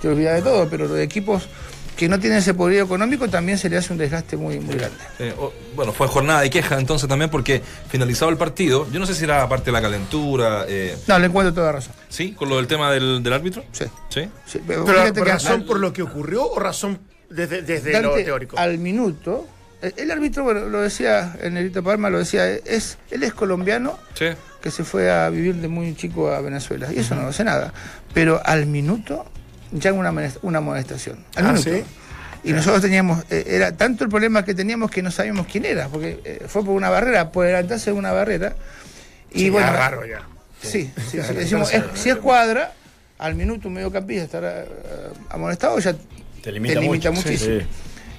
[0.00, 0.68] te, olvidas de todo.
[0.68, 1.48] Pero los equipos
[1.96, 4.98] que no tienen ese poder económico también se le hace un desgaste muy, muy grande.
[5.18, 5.34] Eh,
[5.74, 9.24] bueno, fue jornada de queja entonces también porque finalizado el partido, yo no sé si
[9.24, 10.64] era aparte de la calentura.
[10.68, 11.94] Eh, no, le encuentro toda razón.
[12.08, 12.32] ¿Sí?
[12.32, 13.64] ¿Con lo del tema del, del árbitro?
[13.72, 13.86] Sí.
[14.08, 14.28] ¿Sí?
[14.66, 14.84] pero,
[15.24, 16.98] razón por lo que ocurrió o razón
[17.30, 18.58] desde, desde lo teórico?
[18.58, 19.46] Al minuto
[19.82, 24.70] el árbitro, bueno, lo decía, el Negrito Palma lo decía, es, él es colombiano que
[24.70, 26.92] se fue a vivir de muy chico a Venezuela.
[26.92, 27.72] Y eso no hace nada.
[28.14, 29.26] Pero al minuto
[29.72, 31.24] ya una, una amonestación.
[31.34, 31.54] Al ah,
[32.44, 35.88] Y nosotros teníamos, eh, era tanto el problema que teníamos que no sabíamos quién era,
[35.88, 38.54] porque eh, fue por una barrera, por adelantarse de una barrera.
[39.32, 39.72] Y bueno.
[39.72, 40.22] raro ya.
[40.62, 42.72] Sí, sí, decimos, si es cuadra,
[43.18, 44.64] al minuto un mediocampista estará
[45.30, 45.94] amonestado, ya
[46.42, 47.62] te limita, muchísimo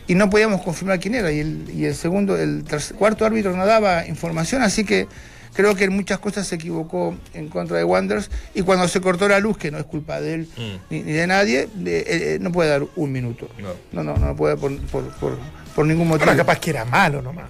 [0.08, 1.32] y no podíamos confirmar quién era.
[1.32, 2.64] Y el, y el segundo, el
[2.98, 5.08] cuarto árbitro no daba información, así que
[5.54, 8.30] creo que en muchas cosas se equivocó en contra de Wanderers.
[8.54, 10.76] Y cuando se cortó la luz, que no es culpa de él mm.
[10.90, 13.50] ni, de nadie, eh, eh, no puede dar un minuto.
[13.92, 14.72] No, no, no, puede por,
[15.76, 16.36] por, ningún motivo.
[16.36, 17.50] Capaz que era malo nomás.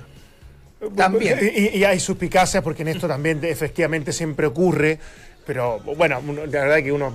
[0.96, 1.40] También.
[1.74, 5.00] Y, hay suspicacias porque en esto también efectivamente siempre ocurre.
[5.46, 7.14] Pero bueno, la verdad que uno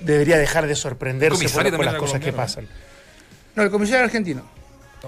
[0.00, 2.66] debería dejar de sorprenderse por, las cosas que pasan.
[3.54, 4.42] No, el comisario argentino.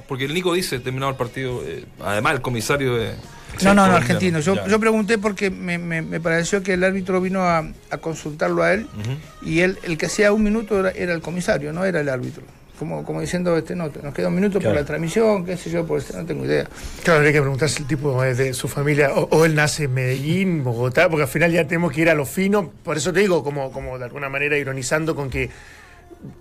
[0.08, 3.14] Porque el Nico dice, terminado el partido, eh, además el comisario de...
[3.62, 4.40] No, no, no, argentino.
[4.40, 7.64] Yo, yo pregunté porque me, me, pareció que el árbitro vino a,
[8.00, 8.88] consultarlo a él
[9.42, 12.42] y él, el que hacía un minuto era, el comisario, no era el árbitro.
[12.76, 15.86] Como, como diciendo, este, no, nos queda un minuto por la transmisión, qué sé yo,
[15.86, 16.66] por este, no tengo idea.
[17.04, 21.08] Claro, habría que preguntarse el tipo de su familia, o, él nace en Medellín, Bogotá,
[21.08, 22.72] porque al final ya tenemos que ir a lo fino.
[22.82, 25.50] Por eso te digo, como, como de alguna manera ironizando con que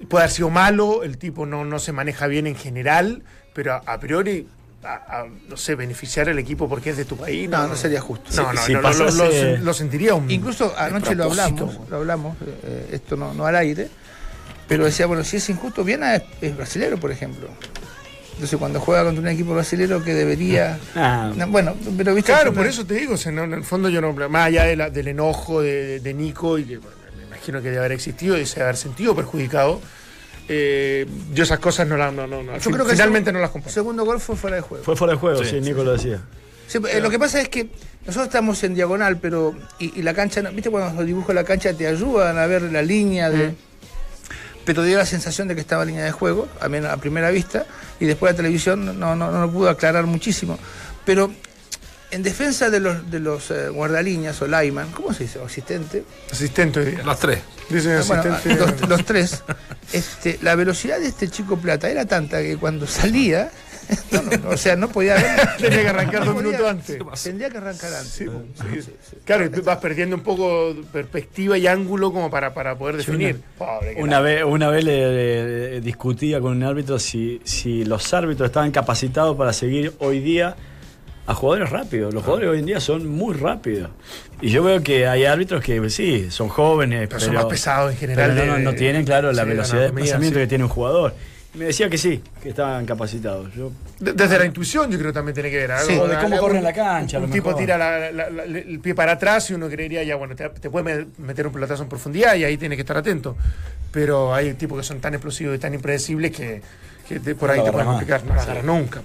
[0.09, 3.21] puede haber sido malo, el tipo no, no se maneja bien en general,
[3.53, 4.47] pero a, priori
[5.47, 7.49] no sé, beneficiar al equipo porque es de tu país.
[7.49, 8.29] No, no, sería justo.
[8.35, 10.29] No, no, no, lo, sentiría un.
[10.29, 13.89] Incluso anoche lo hablamos, lo hablamos, eh, esto no, no al aire,
[14.67, 17.47] pero decía, bueno, si es injusto, Viena es, es brasilero, por ejemplo.
[18.33, 20.79] Entonces, cuando juega contra un equipo brasilero que debería.
[20.95, 21.31] Ah.
[21.47, 22.31] bueno, pero viste.
[22.31, 24.13] Claro, por eso te digo, en el fondo yo no.
[24.29, 28.37] Más allá del enojo de, de Nico, y que me imagino que debe haber existido
[28.37, 29.79] y se debe haber sentido perjudicado
[30.47, 32.13] eh, yo esas cosas no las.
[32.13, 33.69] No, no, yo creo que finalmente no las compré.
[33.69, 34.83] El segundo gol fue fuera de juego.
[34.83, 36.21] Fue fuera de juego, sí, Nico lo decía.
[36.73, 37.69] Eh, lo que pasa es que
[38.05, 39.55] nosotros estamos en diagonal, pero.
[39.79, 43.29] Y, la cancha, ¿viste cuando los dibujos la cancha te ayudan a ver la línea
[43.29, 43.53] de.
[44.65, 47.65] Pero dio la sensación de que estaba en línea de juego, a, a primera vista,
[47.99, 50.57] y después la televisión no, no, no lo pudo aclarar muchísimo.
[51.05, 51.31] Pero
[52.13, 55.39] en defensa de los, de los eh, guardalíneas o Lyman, ¿cómo se dice?
[55.43, 56.03] asistente.
[56.31, 56.99] Asistente.
[57.03, 57.39] Los tres.
[57.69, 58.87] Dicen asistente.
[58.87, 59.43] los, tres.
[59.91, 63.49] Este, la velocidad de este chico Plata era tanta que cuando salía,
[64.47, 65.39] o sea, no podía ver.
[65.57, 66.99] Tenía que arrancar dos minutos antes.
[67.23, 68.29] Tendría que arrancar antes.
[69.25, 73.41] claro, vas perdiendo un poco perspectiva y ángulo como para, para poder definir.
[73.97, 79.35] una, vez, una vez le, discutía con un árbitro si, si los árbitros estaban capacitados
[79.35, 80.55] para seguir hoy día
[81.25, 82.13] a jugadores rápidos.
[82.13, 83.89] Los jugadores hoy en día son muy rápidos.
[84.41, 87.97] Y yo veo que hay árbitros que sí, son jóvenes, pero, son más pesados en
[87.97, 88.63] general.
[88.63, 91.15] no, tienen, claro, la velocidad de desplazamiento que tiene un jugador.
[91.53, 93.49] me decía que sí, que estaban capacitados.
[93.99, 95.71] Desde la intuición yo creo que también tiene que ver.
[95.79, 97.19] Sí, de cómo corre en la cancha.
[97.19, 101.47] Un, tipo tira el pie para atrás y uno creería ya, bueno, te, puede meter
[101.47, 103.37] un pelotazo en profundidad y ahí tiene que estar atento.
[103.91, 106.61] Pero hay tipos que son tan explosivos y tan impredecibles que,
[107.39, 108.25] por ahí te pueden complicar.
[108.25, 109.01] No agarra nunca.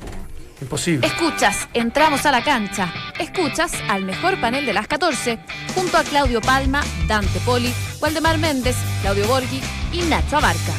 [0.60, 1.06] Imposible.
[1.06, 2.92] Escuchas, entramos a la cancha.
[3.18, 5.38] Escuchas al mejor panel de las 14,
[5.74, 9.60] junto a Claudio Palma, Dante Poli, Waldemar Méndez, Claudio Borghi
[9.92, 10.72] y Nacho Abarca.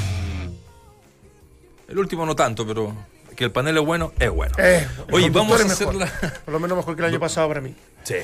[1.88, 2.94] El último no tanto, pero
[3.36, 4.54] que el panel es bueno, es bueno.
[4.58, 6.08] Eh, Oye, vamos a hacer la...
[6.46, 7.74] Por lo menos mejor que el año pasado para mí.
[8.04, 8.16] Sí.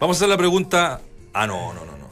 [0.00, 1.00] vamos a hacer la pregunta.
[1.32, 2.08] Ah, no, no, no, no.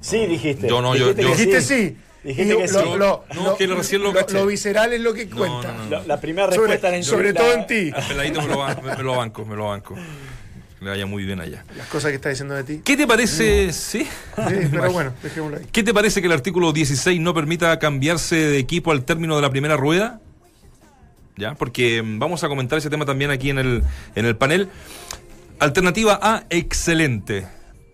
[0.00, 0.68] Sí, dijiste.
[0.68, 1.96] Yo no, yo, Dijiste sí.
[2.26, 2.74] Dijiste que sí.
[2.74, 5.72] Lo, no, que recién lo, lo, visceral es lo que cuenta.
[6.06, 7.92] la primera respuesta sobre, en Sobre todo en ti.
[7.96, 9.94] El peladito me lo, me, lo banco, me lo banco.
[10.78, 11.64] Que le vaya muy bien allá.
[11.76, 12.80] Las cosas que está diciendo de ti.
[12.84, 13.72] ¿Qué te parece?
[13.72, 14.04] Sí.
[14.04, 14.08] sí
[14.70, 15.66] pero bueno, dejémoslo ahí.
[15.70, 19.42] ¿Qué te parece que el artículo 16 no permita cambiarse de equipo al término de
[19.42, 20.20] la primera rueda?
[21.36, 21.54] ¿Ya?
[21.54, 23.84] Porque mm, vamos a comentar ese tema también aquí en el,
[24.16, 24.68] en el panel.
[25.60, 27.46] Alternativa A, excelente.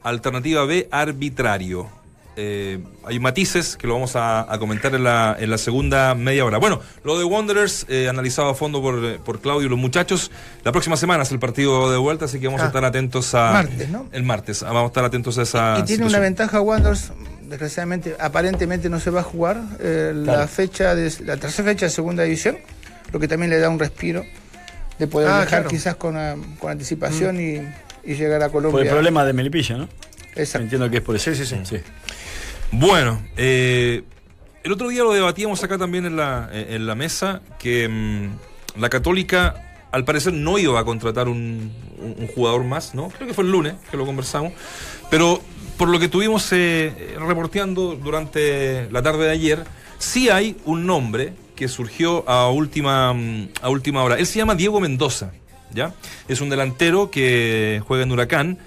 [0.02, 2.01] Alternativa B, arbitrario.
[2.34, 6.58] Eh, hay matices que lo vamos a, comentar en la, en la, segunda media hora.
[6.58, 10.30] Bueno, lo de Wanderers, eh, analizado a fondo por, eh, por, Claudio y los muchachos.
[10.64, 12.66] La próxima semana es el partido de vuelta, así que vamos a ah.
[12.68, 13.52] estar atentos a.
[13.52, 14.08] Martes, ¿no?
[14.12, 15.78] El martes, vamos a estar atentos a esa.
[15.80, 21.12] Y, tiene una ventaja Wanderers, desgraciadamente, aparentemente no se va a jugar la fecha de
[21.24, 22.56] la tercera fecha de segunda división,
[23.12, 24.24] lo que también le da un respiro
[24.98, 27.72] de poder ah, viajar quizás con, ah, con anticipación mm.
[28.04, 28.78] y, llegar a Colombia.
[28.78, 29.88] Por el problema de Melipilla, ¿no?
[30.34, 30.64] Exacto.
[30.64, 31.34] Entiendo que es por eso.
[31.34, 31.56] sí, sí.
[31.64, 31.76] sí.
[32.72, 34.02] Bueno, eh,
[34.64, 38.88] el otro día lo debatíamos acá también en la, en la mesa, que mm, la
[38.88, 41.70] Católica al parecer no iba a contratar un,
[42.34, 43.10] jugador más, ¿no?
[43.10, 44.52] Creo que fue el lunes que lo conversamos,
[45.10, 45.40] pero
[45.76, 49.64] por lo que tuvimos eh, reporteando durante la tarde de ayer,
[49.98, 54.16] sí hay un nombre que surgió a última, mm, a última hora.
[54.16, 55.32] Él se llama Diego Mendoza,
[55.72, 55.94] ¿ya?
[56.26, 58.58] Es un delantero que juega en Huracán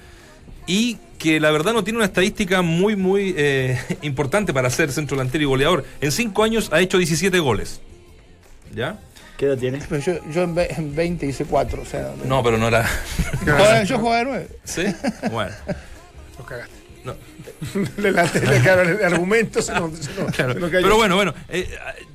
[0.67, 5.17] y que la verdad no tiene una estadística muy, muy eh, importante para ser centro
[5.17, 5.86] delantero y goleador.
[6.01, 7.82] En cinco años ha hecho 17 goles.
[8.73, 8.99] ¿Ya?
[9.38, 9.80] ¿Qué edad tiene?
[10.06, 12.13] yo, yo en 20 hice 4, o sea...
[12.25, 12.88] No, pero no era...
[13.86, 14.47] yo jugaba de 9.
[14.63, 14.84] ¿Sí?
[15.32, 15.54] Bueno.
[16.38, 16.75] Los cagaste.
[17.04, 17.15] No.
[17.97, 19.91] le, el argumento se no,
[20.36, 21.69] Pero bueno, bueno, eh,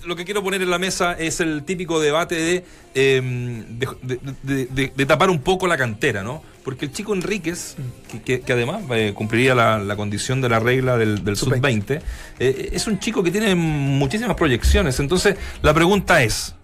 [0.04, 5.30] lo que quiero poner en la mesa es el típico debate de, em, de, tapar
[5.30, 6.42] un poco la cantera, ¿no?
[6.64, 7.76] Porque el chico Enríquez,
[8.24, 12.00] que, además eh, cumpliría la, condición de la regla del, sub-20,
[12.38, 15.00] eh, es un chico que tiene muchísimas proyecciones.
[15.00, 16.54] Entonces, la pregunta es...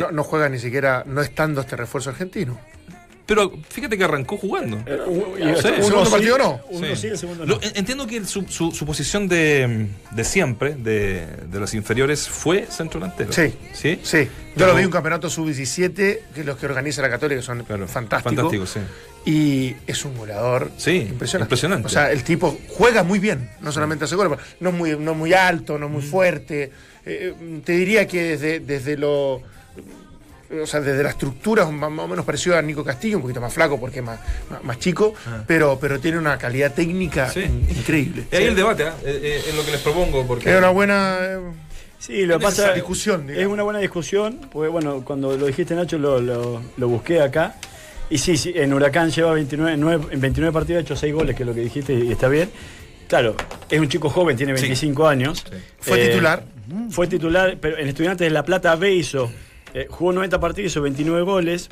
[0.00, 2.58] no, no juega ni siquiera, no estando este refuerzo argentino.
[3.26, 4.78] Pero fíjate que arrancó jugando.
[4.86, 5.00] Eh,
[5.38, 6.60] ¿El segundo partido no?
[6.70, 7.08] Uno sí.
[7.08, 7.58] el segundo no.
[7.74, 13.32] entiendo que su, su, posición de, de siempre, de, de, los inferiores, fue centro delantero.
[13.32, 13.52] Sí.
[13.72, 13.98] ¿Sí?
[14.04, 14.28] Sí.
[14.54, 18.22] Yo lo vi un campeonato sub-17, que los que organiza la Católica son fantásticos.
[18.22, 18.80] Fantásticos, sí.
[19.26, 21.46] Y es un goleador sí, impresionante.
[21.46, 21.86] impresionante.
[21.86, 25.34] O sea, el tipo juega muy bien, no solamente hace goles, no muy, no muy
[25.34, 26.06] alto, no muy mm.
[26.06, 26.72] fuerte.
[27.04, 27.34] Eh,
[27.64, 29.42] te diría que desde, desde lo
[30.62, 33.52] o sea, desde la estructura más, o menos parecido a Nico Castillo, un poquito más
[33.52, 34.18] flaco porque es más,
[34.62, 35.42] más, chico, ah.
[35.46, 37.32] pero, pero tiene una calidad técnica
[37.68, 38.26] increíble.
[38.30, 38.92] Y ahí el debate, ¿eh?
[39.04, 40.26] Eh, eh, es lo que les propongo.
[40.26, 40.50] Porque...
[40.50, 41.18] Es una buena...
[41.98, 42.72] Sí, lo pasa.
[42.72, 47.56] Discusión, es una buena discusión, porque bueno, cuando lo dijiste Nacho lo, lo, busqué acá.
[48.08, 49.72] Y sí, sí, en Huracán lleva 29,
[50.12, 52.50] en 29 partidos, ha hecho 6 goles, que es lo que dijiste, y está bien.
[53.08, 53.34] Claro,
[53.68, 55.44] es un chico joven, tiene 25 años.
[55.78, 56.44] Fue titular.
[56.90, 59.30] Fue titular, pero en Estudiantes de La Plata B hizo
[59.76, 61.68] eh, jugó 90 partidos, hizo 29 goles,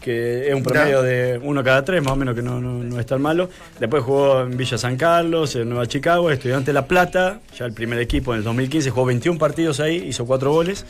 [0.00, 3.06] que es un promedio de uno cada tres, más o menos, que no, no, es
[3.06, 3.50] tan malo.
[3.80, 7.98] Después jugó en Villa San Carlos, en Nueva Chicago, Estudiante La Plata, ya el primer
[7.98, 10.86] equipo en el 2015, jugó 21 partidos ahí, hizo 4 goles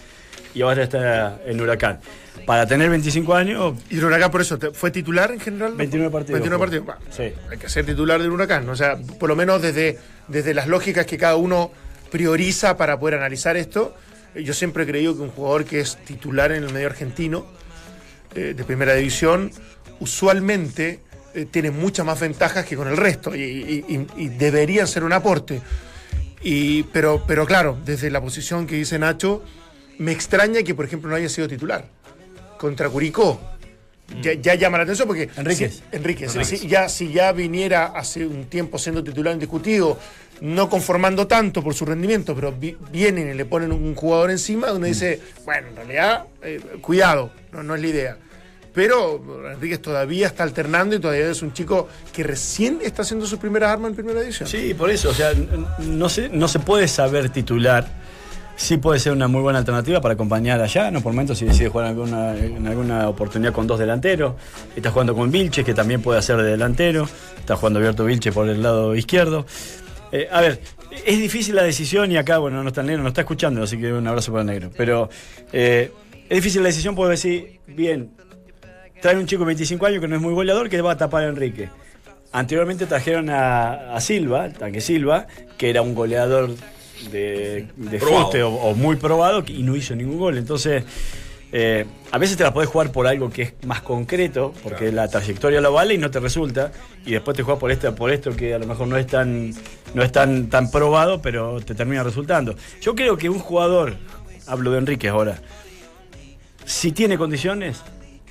[0.55, 2.01] y ahora está en Huracán.
[2.47, 3.75] Para tener 25 años.
[3.91, 5.75] ¿Y el Huracán por eso fue titular en general?
[5.75, 6.41] 29 partidos.
[6.41, 6.97] 29 partidos.
[7.11, 7.33] sí.
[7.51, 8.69] Hay que ser titular del Huracán.
[8.69, 11.71] O sea, por lo menos desde, desde las lógicas que cada uno
[12.11, 13.95] prioriza para poder analizar esto
[14.35, 17.47] yo siempre he creído que un jugador que es titular en el medio argentino
[18.35, 19.51] eh, de primera división,
[20.01, 21.01] usualmente
[21.35, 23.83] eh, tiene muchas más ventajas que con el resto y,
[24.39, 25.61] deberían ser un aporte.
[26.93, 29.43] pero, pero claro, desde la posición que dice Nacho,
[29.99, 31.85] me extraña que, por ejemplo, no haya sido titular.
[32.59, 33.41] Contra Curicó.
[34.23, 36.27] Ya, llama la atención porque Enrique,
[36.67, 39.99] ya, si ya viniera hace un tiempo siendo titular indiscutido,
[40.41, 42.55] no conformando tanto por su rendimiento, pero
[42.91, 47.75] vienen y le ponen un jugador encima donde dice, bueno, en realidad, eh, cuidado, no,
[47.75, 48.17] es la idea.
[48.73, 53.39] Pero Enríquez todavía está alternando y todavía es un chico que recién está haciendo sus
[53.39, 54.49] primeras armas en primera división.
[54.49, 55.35] Sí, por eso, o sea,
[55.81, 58.08] no se, no se puede saber titular
[58.59, 61.69] sí puede ser una muy buena alternativa para acompañar allá, no por momento si decide
[61.69, 64.35] jugar en alguna oportunidad con dos delanteros.
[64.75, 67.09] Está jugando con Vilches, que también puede hacer de delantero.
[67.39, 69.47] Está jugando Alberto Vilches por el lado izquierdo.
[70.11, 70.61] Eh, a ver,
[71.07, 73.79] es difícil la decisión y acá, bueno, no está el negro, no está escuchando, así
[73.79, 74.73] que un abrazo para el negro.
[74.77, 75.09] Pero
[75.53, 75.93] eh,
[76.29, 78.11] es difícil la decisión porque decir, bien,
[79.01, 81.23] trae un chico de 25 años que no es muy goleador que va a tapar
[81.23, 81.69] a Enrique.
[82.33, 86.51] Anteriormente trajeron a, a Silva, Tanque Silva, que era un goleador
[87.11, 90.39] de, de o, muy probado y no hizo ningún gol.
[90.39, 90.85] Entonces,
[91.51, 95.09] eh, a veces te la podés jugar por algo que es más concreto, porque la
[95.09, 96.73] trayectoria lo vale y no te resulta,
[97.07, 99.55] y después te juegas por esto, por esto que a lo mejor no es tan,
[99.95, 102.55] no es tan, tan probado, pero te termina resultando.
[102.81, 103.97] Yo creo que un jugador,
[104.47, 105.41] hablo de Enrique ahora,
[106.65, 107.83] si tiene condiciones,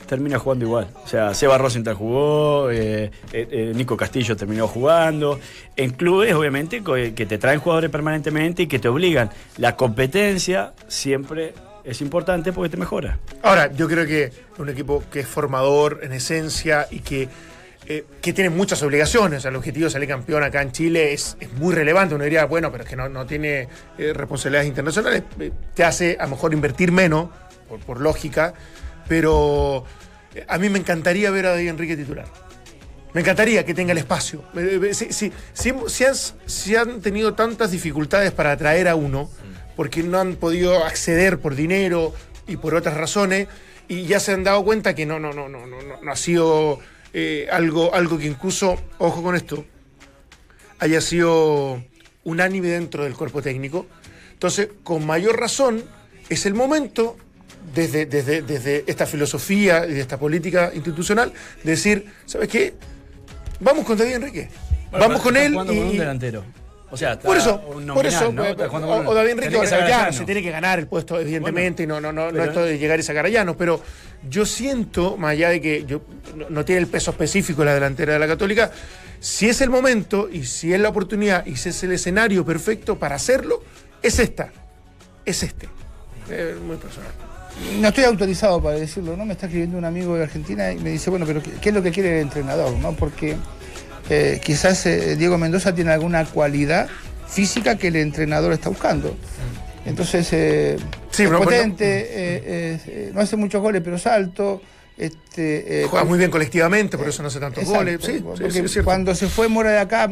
[0.08, 0.88] termina jugando igual.
[1.04, 5.40] O sea, Seba Rosenthal jugó, eh, eh, eh, Nico Castillo terminó jugando.
[5.76, 9.30] En clubes, obviamente, que te traen jugadores permanentemente y que te obligan.
[9.58, 13.20] La competencia siempre es importante porque te mejora.
[13.44, 17.30] Ahora, yo creo que un equipo que es formador en esencia y que,
[17.86, 19.46] que tiene muchas obligaciones.
[19.46, 22.16] el objetivo de salir campeón acá en Chile es, muy relevante.
[22.16, 23.68] Uno diría, bueno, pero es que no, tiene
[23.98, 25.24] responsabilidades internacionales.
[25.76, 27.30] te hace a lo mejor invertir menos,
[27.70, 28.54] por, por lógica
[29.08, 29.86] pero
[30.34, 32.26] eh, a mí me encantaría ver a David Enrique titular.
[33.14, 34.44] Me encantaría que tenga el espacio.
[35.54, 39.30] Si, han, tenido tantas dificultades para atraer a uno,
[39.76, 42.14] porque no han podido acceder por dinero
[42.48, 43.48] y por otras razones,
[43.88, 46.80] y ya se han dado cuenta que no, no, no, no, no, no ha sido
[47.14, 49.66] eh, algo, algo que incluso, ojo con esto,
[50.80, 51.84] haya sido
[52.24, 53.88] unánime dentro del cuerpo técnico.
[54.34, 55.84] Entonces, con mayor razón,
[56.30, 57.18] es el momento
[57.74, 61.32] desde, desde, desde esta filosofía y de esta política institucional,
[61.64, 62.74] decir, ¿sabes qué?
[63.60, 64.50] Vamos con David Enrique.
[64.92, 65.54] Vamos con él.
[65.54, 66.44] Y, un delantero.
[66.90, 67.62] O sea, por eso,
[67.94, 72.00] por eso, o, David Enrique ya se tiene que ganar el puesto, evidentemente, y no,
[72.00, 73.82] no, no, no esto de llegar y sacar a Llanos, pero
[74.30, 76.02] yo siento, más allá de que yo,
[76.50, 78.72] no, tiene el peso específico la delantera de la Católica,
[79.20, 82.98] si es el momento y si es la oportunidad y si es el escenario perfecto
[82.98, 83.62] para hacerlo,
[84.02, 84.54] es esta,
[85.26, 85.68] es este.
[86.66, 87.27] muy personal
[87.80, 89.26] no estoy autorizado para decirlo, ¿no?
[89.26, 91.82] Me está escribiendo un amigo de Argentina y me dice, bueno, pero ¿qué, es lo
[91.82, 92.94] que quiere el entrenador, ¿no?
[92.94, 93.36] Porque
[94.10, 96.88] eh, quizás eh, Diego Mendoza tiene alguna cualidad
[97.28, 99.16] física que el entrenador está buscando.
[99.86, 100.78] Entonces, eh,
[101.18, 104.62] es potente, no hace muchos goles, pero es alto.
[104.98, 108.00] Este, Juega muy bien colectivamente, por eso no hace tantos goles.
[108.04, 110.10] Sí, cuando se fue Mora de acá,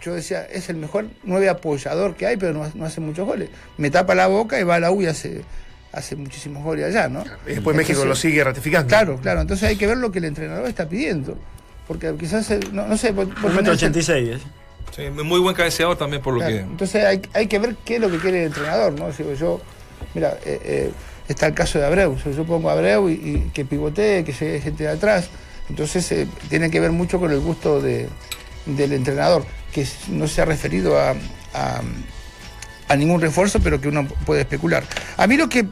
[0.00, 3.48] yo decía, es el mejor nueve apoyador que hay, pero no, hace muchos goles.
[3.76, 5.42] Me tapa la boca y va a la U y hace
[5.92, 7.24] hace muchísimos goles allá, ¿no?
[7.46, 8.88] Y después México lo sigue ratificando.
[8.88, 9.40] Claro, claro.
[9.40, 11.36] Entonces hay que ver lo que el entrenador está pidiendo.
[11.86, 13.12] Porque quizás, eh, no, sé...
[13.12, 14.38] Por, por metro 86, ¿eh?
[14.94, 16.60] Sí, muy buen cabeceador también por lo que...
[16.60, 19.10] Entonces hay, hay, que ver qué es lo que quiere el entrenador, ¿no?
[19.34, 19.60] yo,
[20.14, 20.90] mira, eh, eh,
[21.28, 22.16] está el caso de Abreu.
[22.16, 25.28] yo pongo a Abreu y, que pivotee, que llegue gente de atrás.
[25.68, 28.08] Entonces tiene que ver mucho con el gusto de,
[28.64, 31.14] del entrenador, que no se ha referido a,
[31.54, 31.82] a,
[32.88, 34.84] a ningún refuerzo, pero que uno puede especular.
[35.16, 35.66] A mí lo que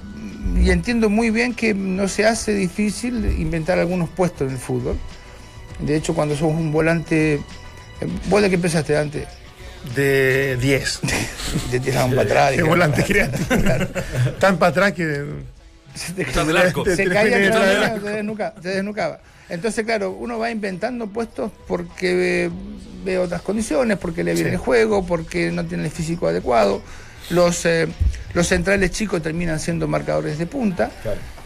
[0.61, 4.96] y entiendo muy bien que no se hace difícil inventar algunos puestos en el fútbol.
[5.81, 7.35] De hecho, cuando somos un volante.
[7.35, 9.27] Eh, ¿Vos de qué empezaste antes?
[9.94, 11.00] De 10.
[11.70, 12.50] de tiraban para atrás.
[12.57, 13.62] De volante creativo.
[14.38, 15.24] Tan para atrás que.
[15.94, 17.53] Se, se caía,
[18.61, 19.20] se desnucaba.
[19.48, 22.50] Entonces, claro, uno va inventando puestos porque
[23.05, 26.83] ve, otras condiciones, porque le viene el juego, porque no tiene el físico adecuado.
[27.31, 27.65] Los.
[27.67, 27.89] Eh,
[28.35, 30.91] los centrales chicos terminan siendo marcadores de punta.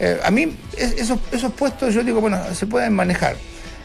[0.01, 3.37] Eh, a mí esos, esos puestos yo digo, bueno, se pueden manejar.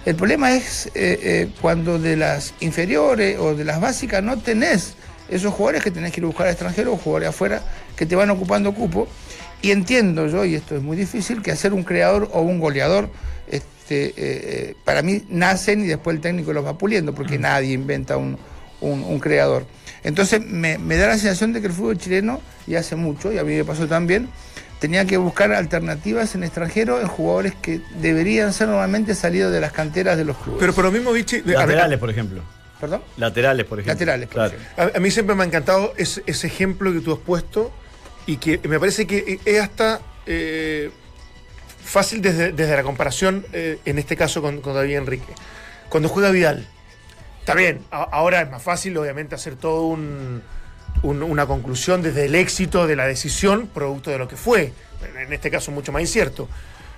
[0.05, 4.93] El problema es eh, cuando de las inferiores o de las básicas no tenés
[5.27, 7.61] esos jugadores que tenés que ir a buscar a extranjeros o jugadores afuera
[7.97, 9.09] que te van ocupando cupo.
[9.61, 13.09] Y entiendo yo, y esto es muy difícil, que hacer un creador o un goleador,
[13.49, 18.37] este, para mí nacen y después el técnico los va puliendo, porque nadie inventa un,
[18.79, 19.65] un creador.
[20.03, 23.43] Entonces me, da la sensación de que el fútbol chileno, y hace mucho, y a
[23.43, 24.29] mí me pasó también,
[24.79, 29.71] tenía que buscar alternativas en extranjero en jugadores que deberían ser normalmente salidos de las
[29.71, 30.59] canteras de los clubes.
[30.59, 31.41] Pero por lo mismo, Vichy...
[31.45, 32.41] Laterales, por ejemplo.
[32.81, 33.01] ¿Perdón?
[33.15, 33.93] Laterales, por ejemplo.
[33.93, 34.91] Laterales, por ejemplo.
[34.93, 37.71] A, mí siempre me ha encantado ese, ejemplo que tú has puesto
[38.25, 40.91] y que me parece que es hasta eh,
[41.81, 45.33] fácil desde, la comparación, eh, en este caso con, con David Enrique.
[45.87, 46.67] Cuando juega Vidal,
[47.43, 49.97] Está bien, ahora es más fácil, obviamente, hacer todo
[51.01, 54.71] una conclusión desde el éxito de la decisión, producto de lo que fue.
[55.19, 56.47] En este caso, mucho más incierto.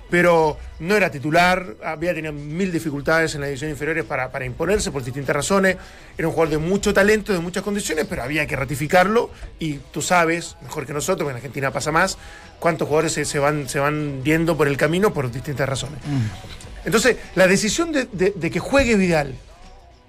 [0.08, 4.92] pero no era titular, había tenido mil dificultades en las divisiones inferiores para, para, imponerse
[4.92, 5.78] por distintas razones.
[6.16, 9.32] Era un jugador de mucho talento, de muchas condiciones, pero había que ratificarlo.
[9.58, 12.18] Y tú sabes, mejor que nosotros, que en Argentina pasa más,
[12.60, 15.98] cuántos jugadores se, van, se van viendo por el camino por distintas razones.
[16.04, 16.86] Mm.
[16.86, 18.06] Entonces, la decisión de,
[18.48, 19.34] que juegue Vidal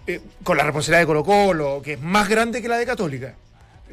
[0.08, 3.36] eh, con la responsabilidad de Colo Colo, que es más grande que la de Católica,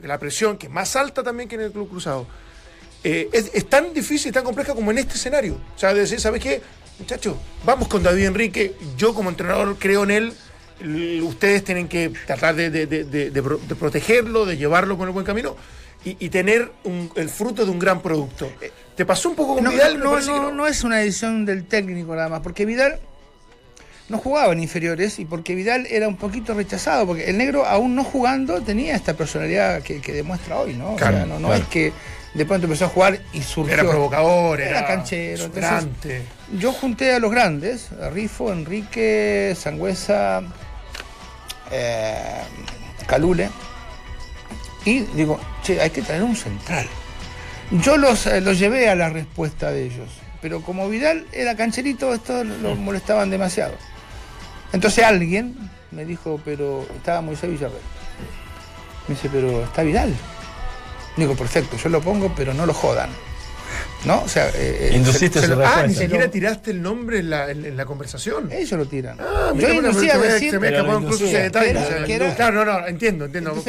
[0.01, 2.27] la presión que es más alta también que en el Club Cruzado
[3.03, 5.59] eh, es, tan difícil y tan compleja como en este escenario.
[5.77, 6.63] O sea, decir, ¿sabes qué?
[6.99, 10.33] Muchachos, vamos con David Enrique, yo como entrenador creo en él,
[11.23, 15.57] ustedes tienen que tratar de, protegerlo, de llevarlo con el buen camino
[16.05, 16.71] y, tener
[17.17, 18.51] el fruto de un gran producto.
[18.61, 19.99] Eh, ¿Te pasó un poco con Vidal?
[19.99, 23.01] No, no, no, es una decisión del técnico nada más, porque Vidal
[24.09, 27.95] no jugaba en inferiores y porque Vidal era un poquito rechazado, porque el negro aún
[27.95, 30.95] no jugando tenía esta personalidad que, demuestra hoy, ¿no?
[30.95, 31.93] o sea, no, no es que
[32.35, 33.75] de pronto empezó a jugar y surgió.
[33.75, 35.45] Era provocador, era, canchero.
[35.45, 36.23] Entonces,
[36.59, 40.43] yo junté a los grandes, a Rifo, Enrique, Sangüesa,
[41.71, 42.41] eh,
[43.07, 43.49] Calule,
[44.85, 46.87] y digo, che, hay que traer un central.
[47.71, 50.09] Yo los, eh, los llevé a la respuesta de ellos,
[50.43, 53.75] pero como Vidal era cancherito, estos lo molestaban demasiado.
[54.75, 55.55] Entonces alguien
[55.93, 57.81] me dijo, pero estaba Moisés Villarreal.
[59.07, 60.13] Me dice, pero está Vidal.
[61.17, 63.11] Digo, perfecto, yo lo pongo, pero no lo jodan.
[64.05, 64.23] ¿No?
[64.23, 67.77] O sea, eh, eh Induciste se, Ah, ni siquiera tiraste el nombre en la, en,
[67.77, 68.51] la conversación.
[68.51, 69.17] Ellos lo tiran.
[69.21, 70.51] Ah, yo inducí a decir.
[70.51, 72.35] Se me escapó incluso ese detalle.
[72.35, 73.63] claro, no, no, entiendo, entiendo.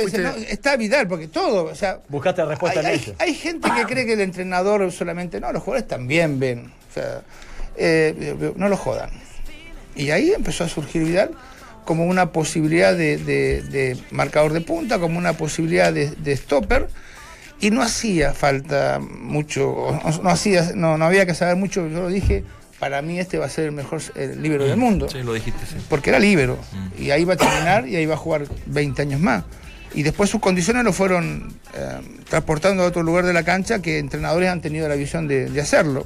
[0.50, 1.66] está Vidal, porque todo.
[1.66, 4.92] O sea, Buscaste la respuesta hay, en hay, hay gente que cree que el entrenador
[4.92, 5.40] solamente.
[5.40, 6.74] No, los jugadores también ven.
[6.90, 7.22] O sea,
[7.78, 9.12] eh, no lo jodan.
[9.96, 11.32] Y ahí empezó a surgir Vidal
[11.86, 16.90] como una posibilidad de, de, de marcador de punta, como una posibilidad de, de stopper
[17.60, 22.10] y no hacía falta mucho, no, hacía, no, no había que saber mucho, yo lo
[22.10, 22.44] dije,
[22.80, 24.02] para mí este va a ser el mejor
[24.38, 25.08] libero del mundo.
[25.10, 25.76] Sí, lo dijiste, sí.
[25.90, 26.60] Porque era libero.
[26.74, 27.04] Mm.
[27.04, 29.44] Y ahí va a terminar y ahí va a jugar 20 años más.
[29.94, 33.98] Y después sus condiciones lo fueron eh, transportando a otro lugar de la cancha que
[33.98, 36.06] entrenadores han tenido la visión de, hacerlo.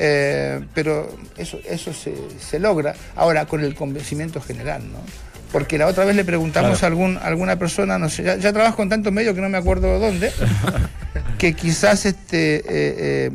[0.00, 5.00] Eh, pero eso, eso se, se, logra ahora con el convencimiento general, ¿no?
[5.52, 8.88] porque la otra vez le preguntamos a, algún, alguna persona, no sé, ya, trabajo con
[8.88, 10.32] tantos medios que no me acuerdo dónde,
[11.38, 13.30] que quizás este eh, eh,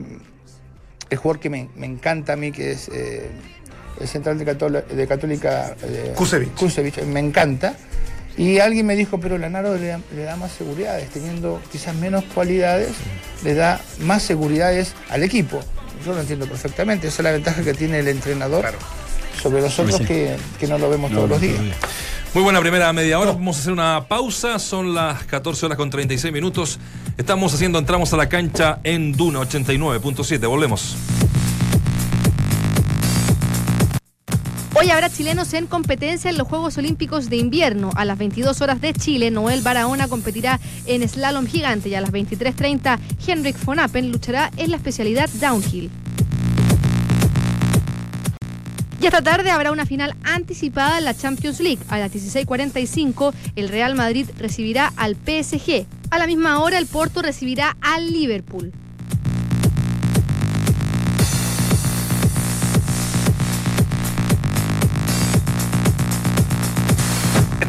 [1.10, 3.30] el jugador que me, encanta a mí, que es eh,
[4.00, 5.76] el central de, de Católica
[6.16, 7.04] Kusevich.
[7.04, 7.76] me encanta.
[8.36, 12.90] Y alguien me dijo, pero Lanaro le, le, da más seguridades, teniendo quizás menos cualidades,
[13.44, 15.60] le da más seguridades al equipo.
[16.06, 18.66] Yo lo entiendo perfectamente, esa es la ventaja que tiene el entrenador
[19.42, 20.38] sobre los otros que,
[20.68, 21.62] no lo vemos todos los días.
[22.34, 23.32] Muy buena primera media hora.
[23.32, 24.58] Vamos a hacer una pausa.
[24.58, 26.80] Son las 14 horas con 36 minutos.
[27.16, 30.48] Estamos haciendo, entramos a la cancha en Duna 89.7.
[30.48, 30.96] Volvemos.
[34.76, 37.92] Hoy habrá chilenos en competencia en los Juegos Olímpicos de Invierno.
[37.96, 42.12] A las 22 horas de Chile, Noel Barahona competirá en slalom gigante y a las
[42.12, 42.98] 23.30,
[43.28, 45.92] Henrik von Appen luchará en la especialidad downhill.
[49.00, 51.84] Y esta tarde habrá una final anticipada en la Champions League.
[51.90, 55.86] A las 16.45 el Real Madrid recibirá al PSG.
[56.10, 58.74] A la misma hora el Porto recibirá al Liverpool.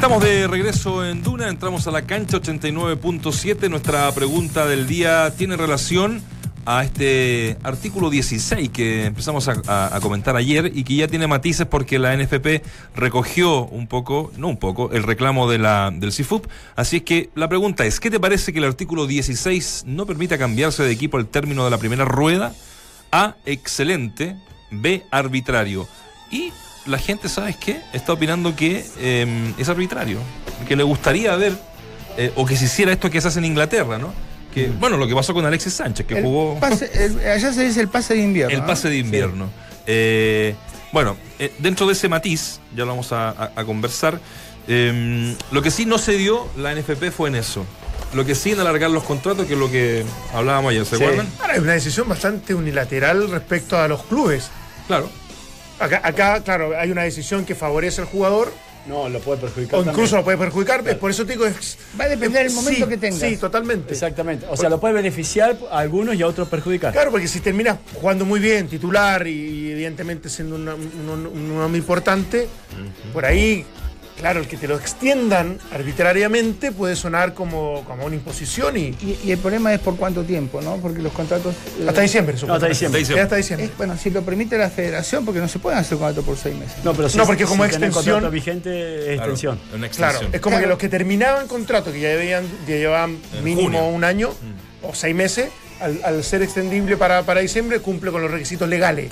[0.05, 3.71] Estamos de regreso en Duna, entramos a la cancha 89.7.
[3.71, 6.21] Nuestra pregunta del día tiene relación
[6.67, 11.99] a este artículo 16 que empezamos a, comentar ayer y que ya tiene matices porque
[11.99, 12.63] la NFP
[12.95, 16.49] recogió un poco, no un poco, el reclamo de la, del CIFUP.
[16.77, 20.37] Así es que la pregunta es, ¿qué te parece que el artículo 16 no permita
[20.37, 22.53] cambiarse de equipo al término de la primera rueda?
[23.11, 24.37] A, excelente.
[24.71, 25.89] B, arbitrario.
[26.31, 26.53] Y
[26.87, 27.81] la gente, ¿sabes qué?
[27.93, 30.19] Está opinando que em, es arbitrario,
[30.69, 31.55] que le gustaría ver,
[32.17, 34.13] eh, o que se hiciera esto que se hace en Inglaterra, ¿no?
[34.79, 36.59] bueno, lo que pasó con Alexis Sánchez, que jugó.
[36.63, 38.57] allá se dice el pase de invierno.
[38.57, 39.51] El pase de invierno.
[39.87, 40.55] Eh,
[40.93, 44.21] bueno, eh, dentro de ese matiz, ya lo vamos a, conversar.
[44.69, 47.67] Em, lo que sí no se dio la NFP fue en eso.
[48.15, 51.27] Lo que sí en alargar los contratos, que es lo que hablábamos ayer, ¿se acuerdan?
[51.41, 54.51] Ahora, es una decisión bastante unilateral respecto a los clubes.
[54.87, 55.11] Claro.
[55.85, 58.53] Acá, acá, claro, hay una decisión que favorece al jugador
[58.87, 59.81] no, lo puede perjudicar.
[59.81, 61.47] O incluso lo puede perjudicar, por eso te digo.
[61.47, 63.17] Es, Va a depender del momento que tenga.
[63.17, 63.93] Sí, totalmente.
[63.93, 64.47] Exactamente.
[64.49, 66.93] O sea, lo puede beneficiar a algunos y a otros perjudicar.
[66.93, 70.69] Claro, porque si terminas jugando muy bien, titular y evidentemente siendo un,
[71.59, 72.47] hombre importante,
[73.13, 73.65] por ahí
[74.19, 78.95] Claro, el que te lo extiendan arbitrariamente puede sonar como, como una imposición y...
[79.03, 79.31] y...
[79.31, 80.77] el problema es por cuánto tiempo, ¿no?
[80.77, 81.55] Porque los contratos...
[81.81, 83.21] Eh, hasta diciembre, no, hasta diciembre.
[83.21, 83.71] Hasta diciembre.
[83.77, 86.77] bueno, si lo permite la federación, porque no se pueden hacer contratos por seis meses.
[86.85, 88.31] No, pero no, porque como si extensión...
[88.31, 89.59] vigente es extensión.
[89.97, 94.05] Claro, es como que los que terminaban contrato, que ya, debían, ya llevaban mínimo un
[94.05, 94.87] año mm.
[94.87, 95.49] o seis meses,
[95.81, 99.11] al, al ser extendible para, para diciembre, cumple con los requisitos legales.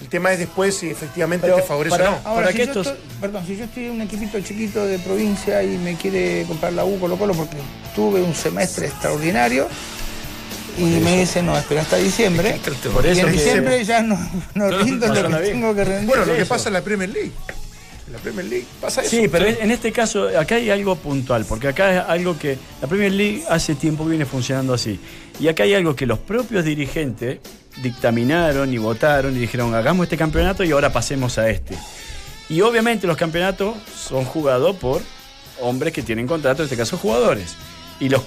[0.00, 2.18] El tema es después si efectivamente te favorece o no.
[2.24, 2.86] Ahora, si estoy,
[3.20, 6.84] perdón, si yo estoy en un equipito chiquito de provincia y me quiere comprar la
[6.84, 7.56] U Colo Colo porque
[7.94, 9.68] tuve un semestre extraordinario
[10.78, 12.60] y me dice, no, espera hasta diciembre.
[12.92, 14.18] Por eso y en diciembre ya no,
[14.54, 16.06] no rindo lo que tengo que rendir.
[16.06, 17.32] Bueno, lo que pasa en la Premier League.
[18.06, 19.10] En la Premier League pasa eso.
[19.10, 22.86] Sí, pero en este caso, acá hay algo puntual, porque acá es algo que la
[22.86, 25.00] Premier League hace tiempo viene funcionando así.
[25.40, 27.38] Y acá hay algo que los propios dirigentes
[27.82, 31.76] dictaminaron y votaron y dijeron hagamos este campeonato y ahora pasemos a este.
[32.48, 35.02] Y obviamente los campeonatos son jugados por
[35.60, 37.56] hombres que tienen contrato, en este caso jugadores.
[37.98, 38.24] Y los,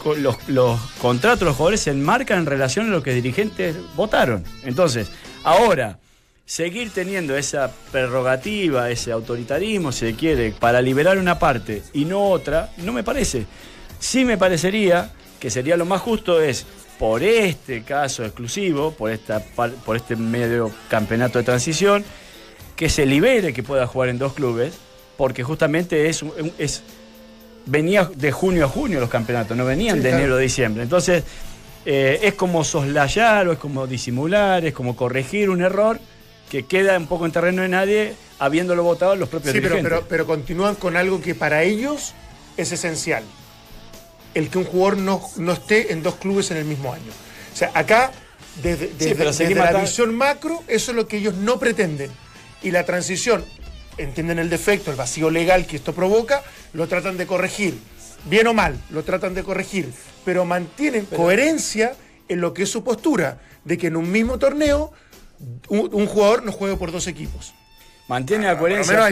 [0.48, 4.44] los, contratos de los jugadores se enmarcan en relación a lo que dirigentes votaron.
[4.64, 5.10] Entonces,
[5.44, 6.00] ahora,
[6.46, 12.30] seguir teniendo esa prerrogativa, ese autoritarismo, si se quiere, para liberar una parte y no
[12.30, 13.46] otra, no me parece.
[14.00, 16.66] Sí me parecería que sería lo más justo es
[17.00, 22.04] por este caso exclusivo, por, esta, por este medio campeonato de transición,
[22.76, 24.74] que se libere que pueda jugar en dos clubes,
[25.18, 26.26] porque justamente es,
[26.58, 26.84] es
[27.66, 30.84] venía de junio a junio los campeonatos, no venían de enero a diciembre.
[30.84, 31.24] Entonces,
[31.86, 36.00] eh, es como soslayar o es como disimular, es como corregir un error
[36.52, 40.26] que queda un poco en terreno de nadie habiéndolo votado los propios sí, pero, pero
[40.26, 42.14] continúan con algo que para ellos
[42.58, 43.24] es esencial
[44.40, 47.12] el que un jugador no, esté en dos clubes en el mismo año.
[47.54, 48.12] O sea, acá,
[48.64, 49.16] desde,
[49.54, 52.10] la visión macro, eso es lo que ellos no pretenden.
[52.64, 53.44] Y la transición,
[53.98, 57.78] entienden el defecto, el vacío legal que esto provoca, lo tratan de corregir.
[58.26, 59.92] Bien o mal, lo tratan de corregir.
[60.26, 61.96] Pero mantienen coherencia
[62.28, 64.94] en lo que es su postura, de que en un mismo torneo
[65.70, 67.54] un jugador no juegue por dos equipos
[68.10, 69.08] mantiene la coherencia.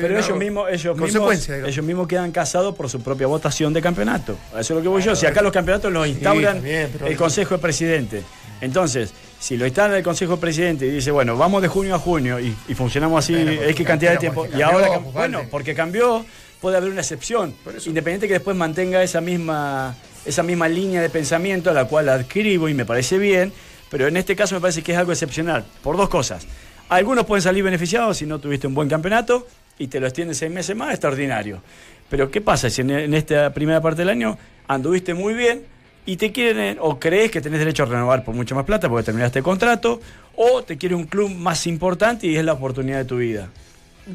[0.00, 4.38] pero, ellos mismos, ellos mismos, ellos mismos quedan casados por su propia votación de campeonato.
[4.52, 5.14] Eso es lo que voy yo.
[5.14, 8.22] Si acá los campeonatos los instauran el Consejo de Presidente.
[8.60, 11.98] Entonces, si lo instala el Consejo de Presidente y dice, bueno, vamos de junio a
[11.98, 14.46] junio y, funcionamos así, es que cantidad de tiempo.
[14.46, 16.24] y ahora, pues, bueno, porque cambió,
[16.60, 17.54] puede haber una excepción.
[17.86, 22.68] Independiente que después mantenga esa misma, esa misma línea de pensamiento a la cual adquiero
[22.68, 23.52] y me parece bien,
[23.90, 26.46] pero en este caso me parece que es algo excepcional, por dos cosas.
[26.88, 29.46] Algunos pueden salir beneficiados si no tuviste un buen campeonato
[29.78, 31.60] y te lo extiendes seis meses más, extraordinario.
[32.08, 35.64] Pero ¿qué pasa si en, esta primera parte del año anduviste muy bien
[36.06, 39.04] y te quieren o crees que tenés derecho a renovar por mucha más plata porque
[39.04, 40.00] terminaste el contrato
[40.34, 43.48] o te quiere un club más importante y es la oportunidad de tu vida?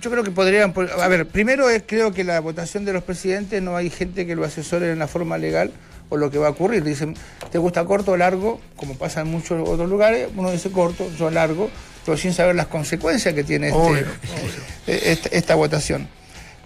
[0.02, 3.62] Yo creo que podrían, a ver, primero es, creo que la votación de los presidentes
[3.62, 5.72] no hay gente que lo asesore en la forma legal
[6.10, 6.84] o lo que va a ocurrir.
[6.84, 7.14] Dicen,
[7.52, 8.60] ¿te gusta corto o largo?
[8.76, 11.70] Como pasa en muchos otros lugares, uno dice corto, yo largo
[12.06, 14.06] pero sin saber las consecuencias que tiene este,
[14.88, 16.08] eh, esta, votación.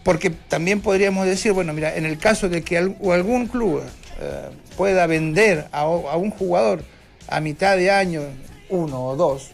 [0.04, 3.84] Porque también podríamos decir, bueno, mira, en el caso de que algún club
[4.20, 6.84] eh, pueda vender a, un jugador
[7.28, 8.22] a mitad de año,
[8.70, 9.52] uno o dos,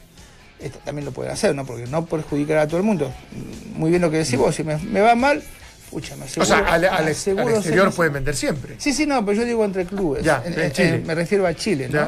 [0.60, 1.66] esto también lo pueden hacer, ¿no?
[1.66, 3.12] Porque no perjudicar a todo el mundo.
[3.76, 5.44] Muy bien lo que decís vos, si me, va mal,
[5.90, 8.76] pucha, me aseguro, O sea, al, exterior pueden vender siempre.
[8.78, 10.24] Sí, sí, no, pero yo digo entre clubes.
[10.24, 10.44] Ya,
[11.04, 12.08] me refiero a Chile, ¿no?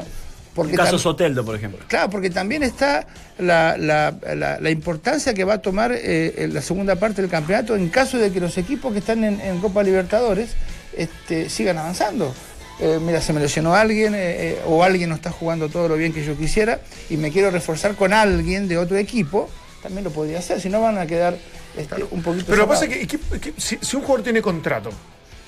[0.56, 1.84] Porque el caso Soteldo, por ejemplo.
[1.88, 3.06] Claro, porque también está
[3.38, 8.32] la, importancia que va a tomar eh, la segunda parte del campeonato en caso de
[8.32, 10.52] que los equipos que están en, Copa Libertadores
[10.98, 12.34] este, sigan avanzando.
[12.80, 16.14] Eh, mira, se me lesionó alguien eh, o alguien no está jugando todo lo bien
[16.14, 16.80] que yo quisiera
[17.10, 19.50] y me quiero reforzar con alguien de otro equipo,
[19.84, 21.38] también lo podría hacer, si no van a quedar
[21.78, 22.46] este, un poquito...
[22.48, 24.90] Pero lo que pasa es que, si, un jugador tiene contrato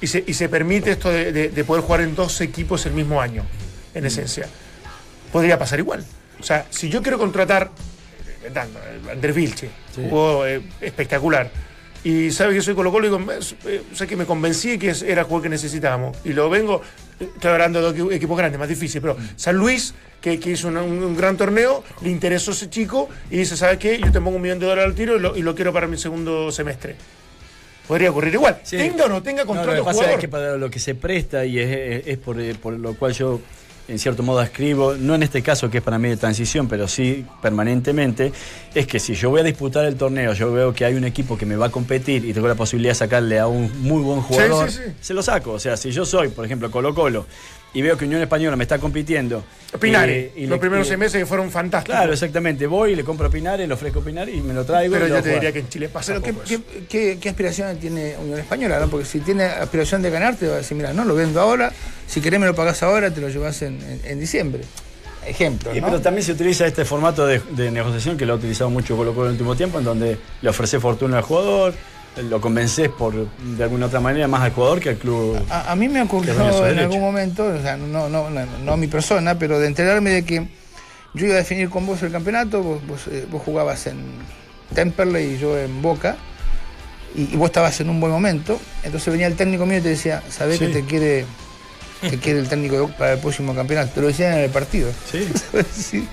[0.01, 3.45] y se, permite esto de, de, poder jugar en dos equipos el mismo año,
[3.93, 4.47] en esencia
[5.32, 6.03] podría pasar igual.
[6.39, 7.71] O sea, si yo quiero contratar,
[8.43, 11.49] eh, Andrés Vilche, jugó eh, espectacular,
[12.03, 15.21] y sabe que soy Colo Colo, y eh, o sea, que me convencí que era
[15.21, 16.17] el juego que necesitábamos.
[16.23, 16.82] Y lo vengo,
[17.19, 19.30] estoy hablando de equipos grandes, más difícil, pero mm.
[19.36, 23.99] San Luis, que, hizo un, gran torneo, le interesó ese chico y dice, ¿sabes qué?
[23.99, 26.51] Yo te pongo un millón de dólares al tiro y lo, quiero para mi segundo
[26.51, 26.95] semestre
[27.88, 28.59] podría ocurrir igual.
[28.69, 31.45] Tenga o no tenga contrato lo que pasa es que para lo que se presta
[31.45, 33.39] y es, por, por, lo cual yo
[33.88, 36.88] en cierto modo escribo, no en este caso que es para mí de transición, pero
[36.88, 38.31] sí permanentemente,
[38.75, 41.38] es que si yo voy a disputar el torneo, yo veo que hay un equipo
[41.38, 44.21] que me va a competir y tengo la posibilidad de sacarle a un muy buen
[44.21, 44.69] jugador,
[45.01, 45.51] se lo saco.
[45.51, 47.25] O sea, si yo soy, por ejemplo, Colo Colo,
[47.74, 49.43] y veo que Unión Española me está compitiendo.
[49.80, 51.95] Pinares, y los primeros seis meses fueron fantásticos.
[51.95, 52.65] Claro, exactamente.
[52.65, 54.93] Voy, le compro Pinares, le ofrezco Pinares y me lo traigo.
[54.93, 56.38] Pero yo te diría que en Chile pasa Pero
[56.89, 58.80] ¿qué, qué, aspiraciones tiene Unión Española?
[58.80, 58.88] ¿no?
[58.88, 61.72] Porque si tiene aspiración de ganar, te va a decir, mira, no, lo vendo ahora,
[62.07, 64.63] si querés me lo pagás ahora, te lo llevas en, en, diciembre.
[65.26, 65.74] Ejemplo.
[65.74, 65.86] ¿no?
[65.86, 69.26] Pero también se utiliza este formato de, negociación que lo ha utilizado mucho Colo Colo
[69.26, 71.74] en el último tiempo, en donde le ofrece fortuna al jugador,
[72.24, 75.39] lo convences por de alguna otra manera más al jugador que al club.
[75.49, 78.88] A, mí me ocurrió en algún momento, o sea, no, no, no, no, a mi
[78.88, 80.47] persona, pero de enterarme de que
[81.13, 83.97] yo iba a definir con vos el campeonato, vos, vos, eh, jugabas en
[84.74, 86.18] Temperley y yo en Boca,
[87.15, 90.22] y, vos estabas en un buen momento, entonces venía el técnico mío y te decía,
[90.30, 91.26] sabés que te quiere,
[92.01, 94.91] te quiere el técnico para el próximo campeonato, te lo decían en el partido.
[95.11, 95.28] Sí.
[95.72, 96.07] sí.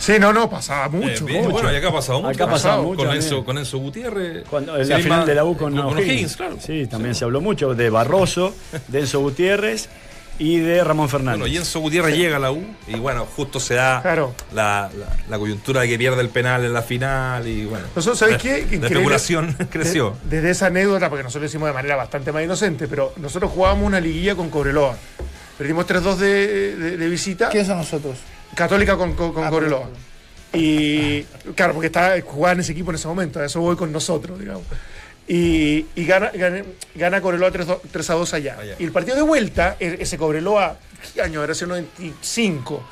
[0.00, 1.26] Sí, no, no, pasaba eh, mucho.
[1.50, 2.30] Bueno, y acá ha pasado mucho.
[2.30, 3.04] Acá ha pasado mucho.
[3.04, 4.44] Con Enzo, con Enzo Gutiérrez.
[4.48, 6.56] Cuando, en la final de la U con, con O'Higgins, claro.
[6.58, 8.54] Sí, también se habló mucho de Barroso,
[8.88, 9.90] de Enzo Gutiérrez
[10.38, 11.40] y de Ramón Fernández.
[11.40, 14.02] Bueno, y Enzo Gutiérrez llega a la U y bueno, justo se da
[14.54, 14.90] la,
[15.28, 17.84] la, coyuntura de que pierde el penal en la final y bueno.
[17.94, 18.66] Nosotros, ¿sabés qué?
[18.80, 20.16] La especulación creció.
[20.24, 23.86] desde esa anécdota, porque nosotros lo hicimos de manera bastante más inocente, pero nosotros jugábamos
[23.86, 24.96] una liguilla con Cobreloa.
[25.58, 27.50] Perdimos 3-2 de, de, visita.
[27.50, 28.16] ¿Quiénes son nosotros?
[28.54, 29.88] Católica con, con, ah, Cobreloa.
[30.52, 31.22] Y
[31.54, 34.38] claro, porque estaba jugaba en ese equipo en ese momento, a eso voy con nosotros,
[34.38, 34.64] digamos.
[35.28, 36.64] Y, gana, gana,
[36.96, 38.56] gana, Cobreloa 3, a 2 allá.
[38.80, 40.76] Y el partido de vuelta, ese Cobreloa,
[41.14, 41.44] ¿qué año?
[41.44, 42.82] Era ese 95,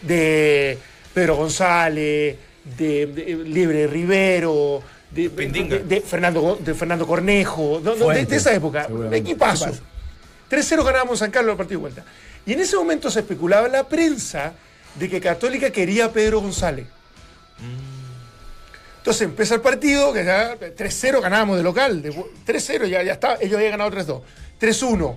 [0.00, 0.78] de
[1.12, 2.36] Pedro González,
[2.78, 9.70] de, Libre Rivero, de, de, Fernando, de Fernando Cornejo, de, esa época, de equipazo.
[10.50, 12.04] 3-0 ganábamos San Carlos el partido de vuelta.
[12.46, 14.54] Y en ese momento se especulaba en la prensa
[14.98, 16.86] de que Católica quería a Pedro González.
[18.98, 23.56] Entonces empieza el partido, que ya 3-0 ganábamos de local, 3-0 ya, ya está, ellos
[23.56, 24.22] habían ganado 3-2,
[24.60, 25.16] 3-1.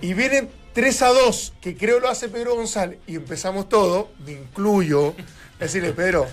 [0.00, 5.14] Y vienen 3-2, que creo lo hace Pedro González, y empezamos todo, me incluyo,
[5.60, 6.26] decirle, Pedro,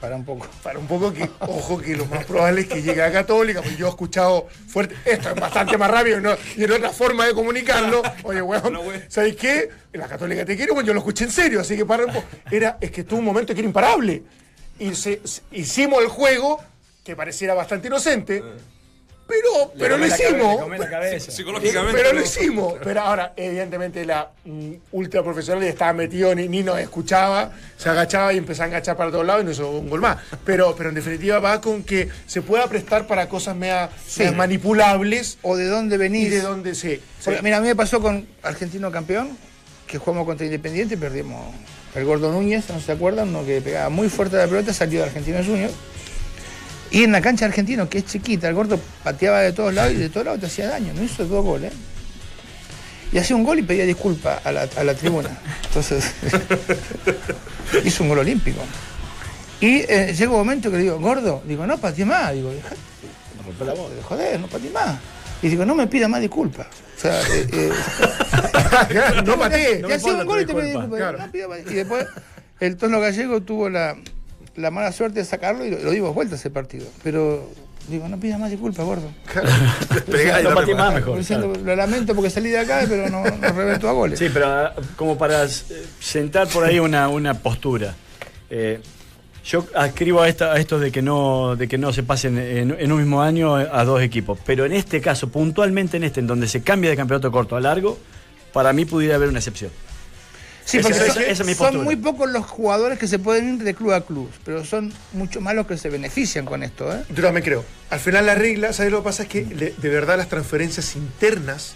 [0.00, 0.46] para un poco.
[0.62, 3.76] Para un poco que, ojo, que lo más probable es que llegue a Católica, porque
[3.76, 6.20] yo he escuchado fuerte, esto es bastante más rápido
[6.56, 8.02] y en otra forma de comunicarlo.
[8.22, 8.78] Oye, weón,
[9.08, 9.70] ¿sabes qué?
[9.92, 12.26] La Católica te quiere, bueno, yo lo escuché en serio, así que para un poco.
[12.50, 14.22] Era, es que estuvo un momento que era imparable.
[14.78, 15.20] Y se,
[15.52, 16.60] hicimos el juego,
[17.02, 18.42] que pareciera bastante inocente,
[19.28, 20.64] pero, pero lo hicimos.
[21.18, 21.98] Psicológicamente.
[21.98, 22.74] Pero lo hicimos.
[22.82, 28.32] Pero ahora, evidentemente, la mm, ultra profesional estaba metido, ni, ni, nos escuchaba, se agachaba
[28.32, 30.16] y empezaba a agachar para todos lados y nos hizo un gol más.
[30.46, 33.90] Pero, pero en definitiva va con que se pueda prestar para cosas mea,
[34.34, 35.36] manipulables.
[35.42, 36.28] O de dónde venís.
[36.28, 37.00] Y de dónde sí.
[37.42, 39.36] Mira, a mí me pasó con Argentino Campeón,
[39.86, 41.54] que jugamos contra Independiente y perdimos.
[41.94, 45.06] El Gordo Núñez, no se acuerdan, uno que pegaba muy fuerte la pelota, salió de
[45.06, 45.70] Argentino Junior
[46.90, 49.96] y en la cancha argentino, que es chiquita, el gordo pateaba de todos lados y
[49.96, 50.92] de todos lados te hacía daño.
[50.94, 51.72] No hizo dos goles.
[53.12, 55.30] Y hacía un gol y pedía disculpas a la, tribuna.
[55.64, 56.12] Entonces,
[57.84, 58.60] hizo un gol olímpico.
[59.60, 62.32] Y eh, llega un momento que le digo, gordo, digo, no pateé más.
[62.32, 64.98] Digo, no joder, no pateé más.
[65.42, 66.66] Y digo, no me pida más disculpas.
[66.96, 67.72] O sea, eh, eh
[69.24, 69.82] no pateé.
[69.88, 71.30] Y hacía un gol y te pedía disculpas.
[71.70, 72.06] Y después
[72.60, 73.96] el tono gallego tuvo la,
[74.58, 76.86] la mala suerte de sacarlo y lo, dimos vuelta ese partido.
[77.02, 77.48] Pero
[77.88, 79.10] digo, no pidas más disculpas, gordo.
[80.66, 81.20] no más mejor.
[81.64, 84.18] Lo lamento porque salí de acá, pero no, no reventó a goles.
[84.18, 85.46] Sí, pero ah, como para
[86.00, 87.94] sentar por ahí una, una postura.
[88.50, 88.80] Eh,
[89.44, 92.76] yo adscribo a, esta, a esto de que no de que no se pasen en,
[92.78, 94.38] en, un mismo año a dos equipos.
[94.44, 97.60] Pero en este caso, puntualmente en este, en donde se cambia de campeonato corto a
[97.60, 97.98] largo,
[98.52, 99.70] para mí pudiera haber una excepción.
[100.68, 104.30] Sí, porque son, muy pocos los jugadores que se pueden ir de club a club,
[104.44, 106.94] pero son mucho más los que se benefician con esto.
[106.94, 107.04] ¿eh?
[107.08, 107.64] Yo también creo.
[107.88, 109.22] Al final la regla, ¿sabes lo que pasa?
[109.22, 111.74] Es que de verdad las transferencias internas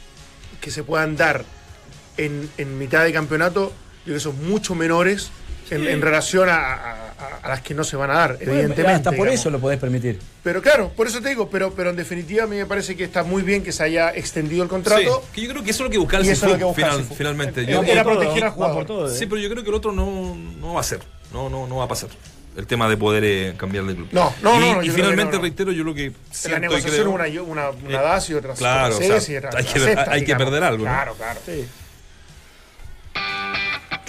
[0.60, 1.46] que se puedan dar
[2.18, 5.30] en, en mitad de campeonato, yo creo que son mucho menores
[5.74, 6.96] en, relación a,
[7.46, 8.92] las que no se van a dar, evidentemente.
[8.92, 10.18] Hasta por eso lo podés permitir.
[10.42, 13.04] Pero claro, por eso te digo, pero, pero en definitiva a mí me parece que
[13.04, 15.24] está muy bien que se haya extendido el contrato.
[15.32, 17.66] que yo creo que eso es lo que busca el finalmente.
[17.66, 19.10] Yo, era proteger al jugador.
[19.10, 21.00] sí, pero yo creo que el otro no, no va a ser,
[21.32, 22.10] no, no, no va a pasar
[22.56, 24.08] el tema de poder eh, cambiar de club.
[24.12, 24.82] No, no, no.
[24.82, 28.34] Y, finalmente reitero, yo lo que siento la negociación una, una, una eh, DAS y
[28.34, 29.16] otra Claro, o sea,
[29.54, 30.84] hay, que, hay que perder algo.
[30.84, 31.40] Claro, claro.
[31.46, 31.64] Sí.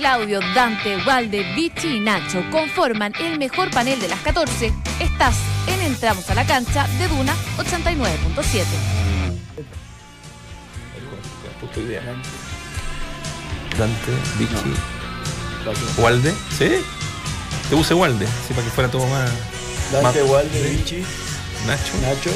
[0.03, 4.73] Claudio, Dante, Walde, Vichy y Nacho conforman el mejor panel de las 14.
[4.99, 5.33] Estás
[5.65, 8.65] en Entramos a la cancha de Duna 89.7.
[13.79, 14.73] Dante, Vichy,
[15.97, 16.83] Walde, ¿sí?
[17.69, 19.31] Te puse Walde, sí, para que fuera todo más.
[19.89, 21.05] Dante, Walde, Vichy,
[21.65, 22.29] Nacho, Nacho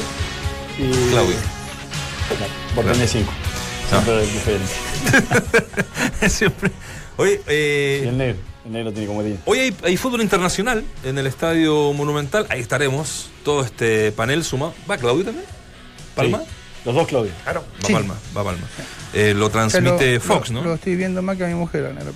[0.78, 1.36] y Claudio.
[2.74, 3.30] Por tener 5.
[3.90, 4.72] Siempre diferente.
[6.30, 6.72] Siempre.
[7.18, 8.38] Oye, eh, el negro.
[8.64, 12.46] El negro tiene como Hoy hay, hay, fútbol internacional en el Estadio Monumental.
[12.48, 13.28] Ahí estaremos.
[13.44, 14.72] Todo este panel sumado.
[14.88, 15.44] ¿Va Claudio también?
[16.14, 16.42] ¿Palma?
[16.84, 17.32] Los dos Claudio.
[17.42, 17.64] Claro.
[17.84, 18.66] Va Palma, va Palma.
[19.14, 20.62] Eh, lo transmite Fox, ¿no?
[20.62, 22.06] Lo estoy viendo más que a mi mujer en el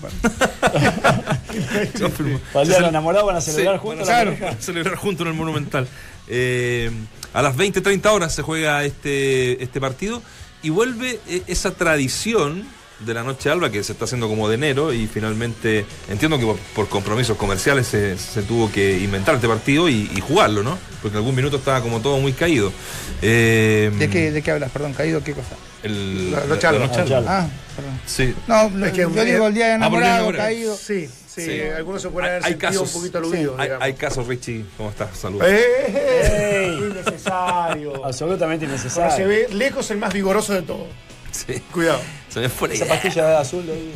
[2.52, 4.06] Para el enamorado van a celebrar juntos.
[4.06, 5.88] Claro, van a celebrar juntos en el Monumental.
[6.28, 6.92] Eh,
[7.34, 10.22] a las 20-30 horas se juega este, este partido
[10.62, 12.64] y vuelve eh, esa tradición
[13.04, 16.54] de la noche alba que se está haciendo como de enero y finalmente entiendo que
[16.74, 20.78] por, compromisos comerciales se, tuvo que inventar este partido y, jugarlo, ¿no?
[21.00, 22.72] Porque en algún minuto estaba como todo muy caído.
[23.20, 24.70] Eh, ¿De, qué, ¿De qué hablas?
[24.70, 25.56] Perdón, ¿caído qué cosa?
[25.82, 26.88] El, la, noche alba.
[27.26, 28.00] Ah, perdón.
[28.06, 28.34] Sí.
[28.46, 30.76] No, es que, yo digo el día de ah, enamorado, caído.
[30.76, 31.08] Sí.
[31.34, 33.58] Sí, algunos se pueden haber hay casos, un poquito aludidos.
[33.58, 34.66] hay, hay, casos, Richie.
[34.76, 35.16] ¿Cómo estás?
[35.16, 35.46] Saludos.
[35.48, 36.78] ¡Eh!
[36.78, 38.04] innecesario.
[38.04, 39.16] Absolutamente innecesario.
[39.16, 40.88] se ve lejos el más vigoroso de todos.
[41.30, 41.54] Sí.
[41.72, 42.00] Cuidado.
[42.32, 43.92] Se me fue Esa pastilla azul ahí.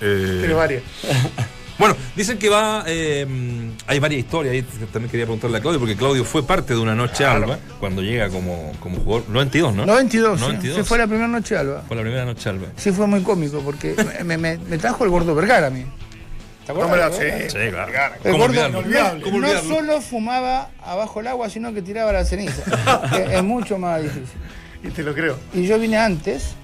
[0.00, 0.36] Eh...
[0.40, 0.82] Tiene varias.
[1.76, 2.84] Bueno, dicen que va.
[2.86, 3.26] Eh,
[3.88, 4.62] hay varias historias ahí.
[4.92, 8.28] También quería preguntarle a Claudio, porque Claudio fue parte de una noche alba cuando llega
[8.28, 9.28] como, como jugador.
[9.28, 9.84] 92, ¿no?
[9.84, 10.40] 92.
[10.40, 10.76] 92.
[10.76, 10.82] Sí.
[10.84, 11.82] fue la primera noche alba.
[11.88, 12.68] Fue la primera noche alba.
[12.76, 15.84] Sí, fue muy cómico porque me, me, me, trajo el gordo Vergara a mí.
[16.64, 17.16] ¿Te acuerdas?
[17.16, 18.14] Sí, sí, claro.
[18.22, 22.62] El gordo no, solo fumaba abajo el agua, sino que tiraba la ceniza.
[23.32, 24.38] es mucho más difícil.
[24.84, 25.38] Y te lo creo.
[25.52, 26.54] Y yo vine antes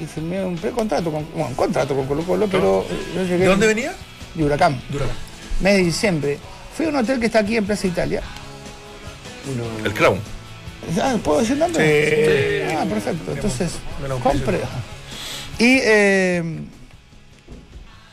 [0.00, 3.38] y firmé un precontrato con, bueno, un contrato con Colo Colo, pero yo llegué.
[3.38, 3.92] ¿De dónde venía?
[4.34, 4.80] De Huracán.
[4.88, 5.16] De Huracán.
[5.60, 6.38] Mes de diciembre.
[6.74, 8.22] Fui a un hotel que está aquí en Plaza Italia.
[9.84, 10.18] El Crown.
[11.02, 12.68] Ah, ¿Puedo decir nombre?
[12.68, 12.74] Sí.
[12.76, 13.32] Ah, perfecto.
[13.32, 13.72] Entonces,
[14.22, 14.60] compré.
[15.58, 16.42] Y eh,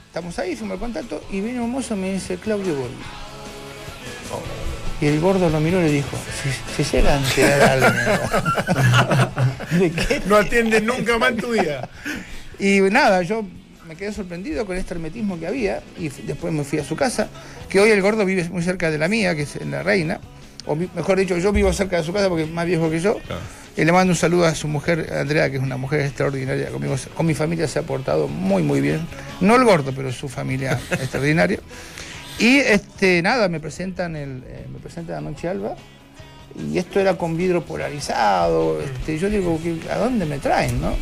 [0.07, 2.95] estamos ahí, firmé el contrato y viene un mozo y me dice, Claudio Borghi.
[4.99, 6.17] Y el gordo lo miró y le dijo,
[6.75, 7.79] si, se llegan a quedar
[9.79, 10.21] ¿De qué?
[10.25, 11.87] No atienden nunca más en tu vida.
[12.59, 13.45] Y nada, yo
[13.87, 17.29] me quedé sorprendido con este hermetismo que había y después me fui a su casa,
[17.69, 20.19] que hoy el gordo vive muy cerca de la mía, que es en La Reina,
[20.65, 23.17] o mejor dicho, yo vivo cerca de su casa porque es más viejo que yo.
[23.77, 26.69] Y le mando un saludo a su mujer, Andrea, que es una mujer extraordinaria.
[26.69, 29.07] Conmigo, con mi familia se ha portado muy, muy bien.
[29.39, 31.59] No el gordo, pero su familia extraordinaria.
[32.39, 35.75] Y este, nada, me presentan el, eh, me presentan Noche Alba
[36.71, 38.79] y esto era con vidrio polarizado.
[38.81, 39.59] Este, yo digo,
[39.91, 40.79] ¿a dónde me traen?
[40.79, 40.93] No?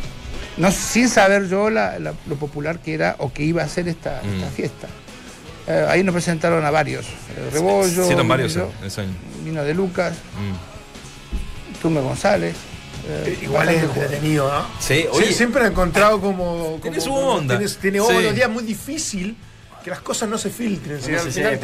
[0.56, 4.54] no sin saber yo lo popular que era o que iba a ser esta, mm.
[4.54, 4.88] fiesta.
[5.66, 7.06] Eh, ahí nos presentaron a varios.
[7.06, 8.58] Eh, Rebollo, sí, varios
[9.44, 11.82] vino de Lucas, mm.
[11.82, 12.54] Tume González.
[13.40, 14.66] Igual es entretenido, ¿no?
[14.80, 16.78] Sí, siempre he encontrado como.
[16.82, 17.56] tiene su onda.
[17.56, 19.36] Tiene, tiene día muy difícil
[19.86, 20.98] que las cosas no se filtren.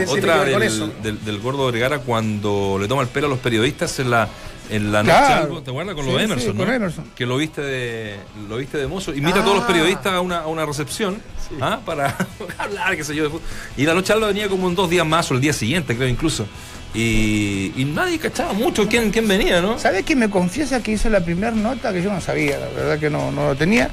[0.06, 4.28] Otra del, gordo Vergara cuando le toma el pelo a los periodistas en la
[4.70, 5.96] en la noche ¿te acuerdas?
[5.96, 7.04] Con lo de Emerson, ¿no?
[7.16, 9.12] Que lo viste de lo viste de mozo.
[9.12, 9.66] Invita a todos los ah.
[9.66, 11.20] periodistas a una, a una recepción
[11.60, 11.80] ¿ah?
[11.84, 12.16] para
[12.58, 13.28] hablar, qué sé yo.
[13.76, 16.46] Y la noche venía como en dos días más o el día siguiente, creo incluso.
[16.94, 19.80] Y, y, nadie cachaba mucho quién, quién venía, ¿no?
[19.80, 22.56] ¿Sabes que me confiesa que hizo la primera nota que yo no sabía?
[22.60, 23.90] La verdad que no, no lo tenía.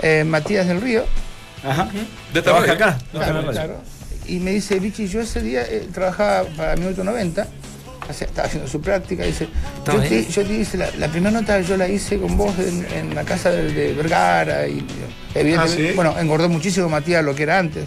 [0.00, 1.04] Eh, Matías del Río,
[1.64, 1.88] Ajá.
[2.32, 2.98] ¿De trabajo acá?
[3.12, 3.82] Claro,
[4.26, 7.46] Y me dice, Vichy, yo ese día eh, trabajaba para Minuto 90,
[8.10, 9.48] estaba haciendo su práctica, dice,
[9.86, 13.24] yo te, yo te, hice, la, primera nota yo la hice con vos en, la
[13.24, 14.86] casa de, Vergara y
[15.34, 17.84] evidentemente, ah, bueno, engordó muchísimo Matías lo que era antes.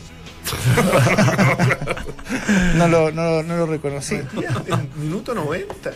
[2.76, 4.15] no, lo, no, no, lo reconocí.
[4.15, 5.91] en minuto 90.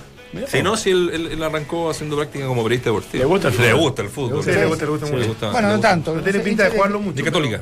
[0.47, 3.23] Si no, si él, arrancó haciendo práctica como periodista deportivo.
[3.23, 3.67] Le gusta el fútbol.
[3.67, 4.43] Le gusta el fútbol.
[4.43, 5.51] Sí, le gusta, le gusta, mucho.
[5.51, 6.15] Bueno, no tanto.
[6.15, 7.17] No tiene pinta de jugarlo mucho.
[7.17, 7.61] De católica.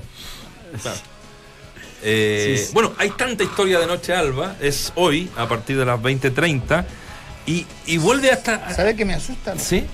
[2.03, 6.86] Eh, bueno, hay tanta historia de Noche Alba, es hoy, a partir de las 20.30,
[7.45, 8.74] y, y vuelve hasta...
[8.74, 9.57] ¿Sabe qué me asusta?
[9.57, 9.86] Sí.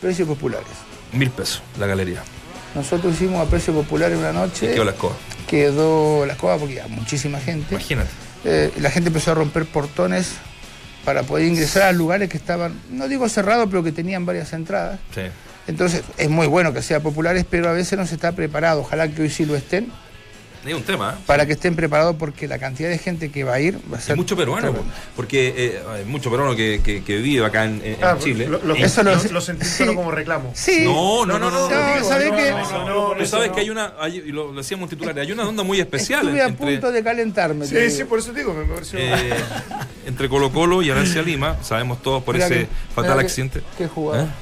[0.00, 0.66] Precios populares.
[1.12, 2.24] Mil pesos, la galería.
[2.74, 4.66] Nosotros hicimos a precio popular una noche.
[4.66, 5.14] ¿Y quedó la escoba?
[5.46, 7.74] Quedó la escoba porque había muchísima gente.
[7.74, 8.10] Imagínate.
[8.44, 10.38] Eh, la gente empezó a romper portones
[11.04, 15.00] para poder ingresar a lugares que estaban, no digo cerrados, pero que tenían varias entradas.
[15.14, 15.22] Sí.
[15.66, 18.80] Entonces es muy bueno que sea populares, pero a veces no se está preparado.
[18.80, 19.92] Ojalá que hoy sí lo estén
[20.70, 21.16] es un tema.
[21.18, 21.22] ¿eh?
[21.26, 24.00] Para que estén preparados porque la cantidad de gente que va a ir va a
[24.00, 24.12] ser.
[24.12, 24.74] Hay mucho peruano,
[25.16, 28.46] porque eh, hay mucho peruano que, que, vive acá en, ah, Chile.
[28.46, 30.52] Lo, eso lo, lo, sentí solo como reclamo.
[30.54, 30.84] Sí.
[30.84, 31.68] No, no, no, no.
[32.04, 32.54] ¿Sabes que
[33.18, 36.26] Tú sabes que hay una, hay, lo decíamos titular, hay una onda muy especial.
[36.26, 37.66] Estuve a punto de calentarme.
[37.66, 38.98] Sí, sí, por eso digo, me pareció.
[38.98, 39.34] Eh,
[40.06, 43.62] entre Colo Colo y Arancia Lima, sabemos todos por ese fatal accidente.
[43.76, 44.32] ¿Qué jugada?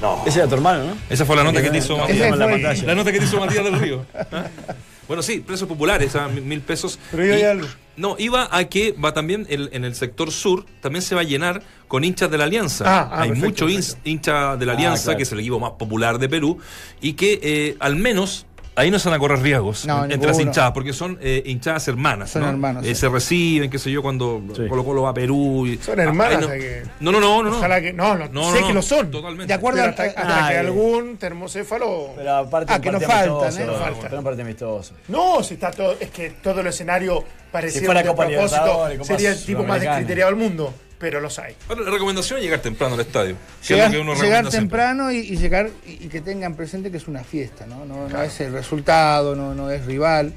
[0.00, 0.20] No.
[0.26, 0.96] Ese era tu hermano, ¿no?
[1.08, 2.36] Esa fue la nota que te hizo Matías.
[2.36, 4.04] La, la, nota que te hizo Matías del Río.
[5.08, 6.98] Bueno, sí, precios populares, a mil pesos.
[7.10, 7.66] Pero iba Y- a algo.
[7.94, 11.24] No, iba a que va también el- en el sector sur, también se va a
[11.24, 12.84] llenar con hinchas de la Alianza.
[12.86, 13.70] Ah, ah, Hay muchos
[14.04, 15.16] hinchas de la Ah, Alianza, claro.
[15.18, 16.58] que es el equipo más popular de Perú,
[17.02, 20.36] y que eh, al menos ahí no se van a correr riesgos No, entre las
[20.36, 20.50] ninguno.
[20.50, 22.30] hinchadas, porque son eh, hinchadas hermanas.
[22.30, 22.48] Son ¿no?
[22.48, 23.00] hermanos, Eh, sí.
[23.02, 24.62] Se reciben, qué sé yo, cuando Sí.
[24.68, 25.66] Colo Colo va a Perú.
[25.66, 26.46] y- Son hermanas, Ah, no.
[26.46, 27.56] o sea que- no, no, no, no, no.
[27.58, 27.92] Ojalá que.
[27.92, 29.10] No, no, No, sé no, que lo son.
[29.10, 29.46] Totalmente.
[29.46, 30.58] De acuerdo Pero a- hasta, hasta Ah, que eh.
[30.58, 32.10] algún termocéfalo.
[32.16, 34.16] Pero aparte Ah, que no partido faltan, ¿eh?
[34.18, 34.94] Un partido amistoso.
[35.08, 35.96] No, si está todo.
[36.00, 40.30] Es que todo el escenario pareciera Si de Copa propósito, sería el tipo más descriteriado
[40.30, 40.72] del mundo.
[41.02, 41.54] Pero los hay.
[41.68, 43.34] Ahora, la recomendación es llegar temprano al estadio.
[43.34, 46.54] que es Llegar, lo que uno llegar temprano y, y llegar y, y que tengan
[46.54, 47.84] presente que es una fiesta, ¿no?
[47.84, 50.32] No, no es el resultado, no, no es rival.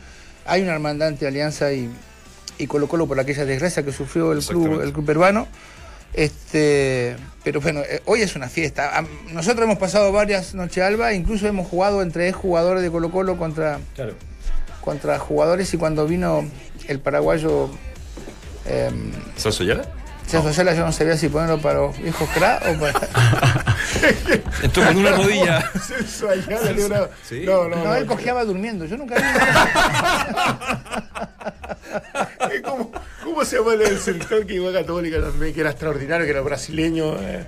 [0.45, 1.89] Hay una hermandad entre Alianza y,
[2.57, 5.47] y Colo Colo por aquella desgracia que sufrió el club, el club peruano.
[6.20, 8.97] Este, pero bueno, eh, hoy es una fiesta.
[8.97, 13.38] Am- Nosotros hemos pasado varias noches alba, incluso hemos jugado entre jugadores de Colo Colo
[13.38, 14.13] contra, Claro.
[14.82, 16.43] contra jugadores y cuando vino
[16.88, 17.70] el paraguayo
[18.66, 19.11] em,
[20.28, 20.50] ¿Celso Ayala?
[20.50, 23.00] César Ayala, yo no sabía si ponerlo para los viejos cra o para...
[24.64, 25.72] Entró con una rodilla.
[27.24, 27.44] Sí.
[27.46, 27.96] No, no, No, no.
[27.96, 28.86] él cojeaba durmiendo.
[28.86, 29.22] Yo nunca vi.
[32.64, 32.92] ¿Cómo,
[33.24, 36.32] ¿Cómo se llama el del sector que iba a Católica también, que era extraordinario, que
[36.32, 37.16] era brasileño?
[37.22, 37.46] Eh,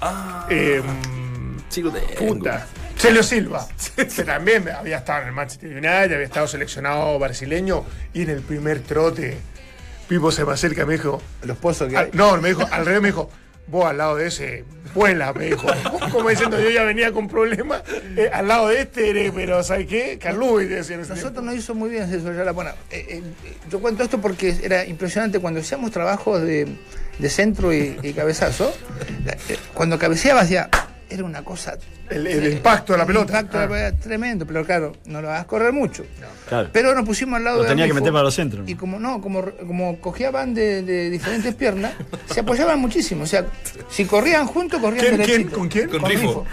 [0.00, 0.80] Ah, eh,
[1.70, 2.00] chico de.
[2.00, 2.66] puta.
[2.96, 8.22] Celio Silva, que también había estado en el Manchester United, había estado seleccionado brasileño, y
[8.22, 9.38] en el primer trote,
[10.08, 12.10] Pipo se me acerca y me dijo, Los pozos que al- hay.
[12.14, 13.30] no, me dijo, al revés me dijo,
[13.66, 15.66] vos al lado de ese, vuela, me dijo.
[16.12, 17.82] Como diciendo, yo ya venía con problemas,
[18.16, 20.18] eh, al lado de este, eres, pero ¿sabes qué?
[20.18, 22.52] Decía en ese Nosotros nos hizo muy bien César Ayala.
[22.52, 23.22] Bueno, eh, eh,
[23.70, 26.66] yo cuento esto porque era impresionante cuando hacíamos trabajos de,
[27.18, 28.72] de centro y, y cabezazo.
[29.48, 30.70] eh, Cuando cabeceabas ya
[31.10, 31.76] era una cosa.
[32.10, 33.38] El, el impacto de la el pelota.
[33.40, 33.90] impacto de la Ah.
[33.90, 36.04] pelota tremendo, pero claro, no lo vas a correr mucho.
[36.48, 36.70] Claro.
[36.72, 38.68] Pero nos pusimos al lado Lo de tenía que Rifo, meter para los centros.
[38.68, 41.92] Y como no, como, como cogeaban de, de diferentes piernas,
[42.32, 43.24] se apoyaban muchísimo.
[43.24, 43.44] O sea,
[43.90, 45.26] si corrían juntos, corrían ¿Quién, quién?
[45.28, 45.58] derechito.
[45.58, 45.88] ¿Con quién?
[45.90, 46.44] Con Rifo.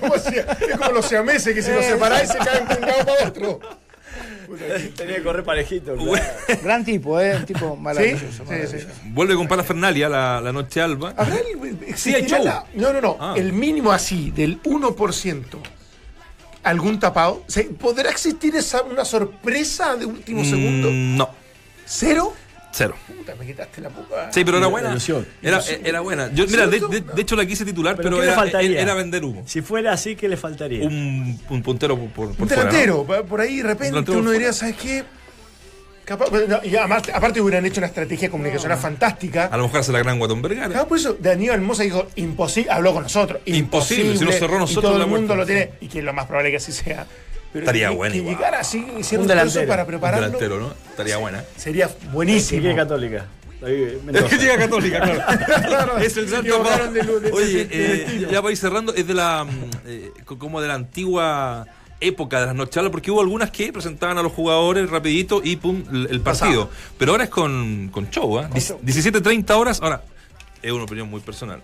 [0.00, 0.42] ¿Cómo hacía?
[0.60, 3.60] Es como los siameses que si los separáis se caen de un lado para otro.
[4.96, 5.94] Tenía que correr parejito.
[6.62, 7.36] Gran tipo, ¿eh?
[7.36, 8.26] Un tipo maravilloso.
[8.30, 8.78] Sí, maravilloso.
[8.78, 11.14] sí, Vuelve con Parafernalia la, la noche alba.
[11.16, 12.44] ¿Habrá el- Sí, hay show.
[12.44, 13.16] la- no, no, no.
[13.20, 13.34] Ah.
[13.36, 15.44] El mínimo así, del 1%.
[16.62, 17.44] ¿Algún tapado?
[17.46, 20.88] ¿Se- ¿Podrá existir esa, una sorpresa de último segundo?
[20.90, 21.28] Mm, no,
[21.84, 22.32] ¿Cero?
[22.74, 22.94] Cero.
[23.06, 24.32] Puta, me quitaste la puta.
[24.32, 24.90] Sí, pero era buena.
[24.90, 25.26] Ilusión.
[25.40, 26.30] Era, era buena.
[26.34, 28.80] Yo, mira, de, de- de hecho la quise titular, ¿Pero pero, qué le era, faltaría?
[28.80, 29.42] era vender humo.
[29.46, 30.86] Si fuera así, ¿qué le faltaría?
[30.86, 32.70] Un, un puntero por, por, por Un fuera, ¿no?
[32.70, 35.04] delantero, por ahí de repente uno por diría, ¿sabes qué?
[36.04, 39.46] Capaz, no, y además, aparte hubieran hecho una estrategia comunicacional fantástica.
[39.46, 40.68] A lo mejor hace la gran Guatón Vergara.
[40.68, 43.40] Claro, por eso Daniel Mosa dijo, imposible, habló con nosotros.
[43.46, 46.04] Imposible, si nos cerró y nosotros todo la el mundo lo tiene, y que es
[46.04, 47.06] lo más probable que así sea.
[47.54, 48.34] Pero Estaría que, bueno Que igual.
[48.36, 49.66] llegara así, Un un delantero.
[49.68, 50.26] para Un prepararlo.
[50.26, 50.74] delantero, ¿no?
[50.90, 51.42] Estaría buena.
[51.56, 52.60] Sería buenísimo.
[52.60, 53.26] que es católica.
[53.64, 55.00] Es que llega católica,
[55.66, 55.96] claro.
[55.98, 56.42] es el de
[57.02, 57.94] lu- de- Oye, de- de
[58.24, 61.64] eh, ya para ir cerrando, es de la mm, eh, co- como de la antigua
[62.00, 65.82] época de las nochalas, porque hubo algunas que presentaban a los jugadores rapidito y pum,
[65.92, 66.68] el, el partido.
[66.98, 68.50] Pero ahora es con, con show, ¿ah?
[68.50, 69.80] Dic- 17.30 horas.
[69.80, 70.02] Ahora,
[70.60, 71.62] es una opinión muy personal.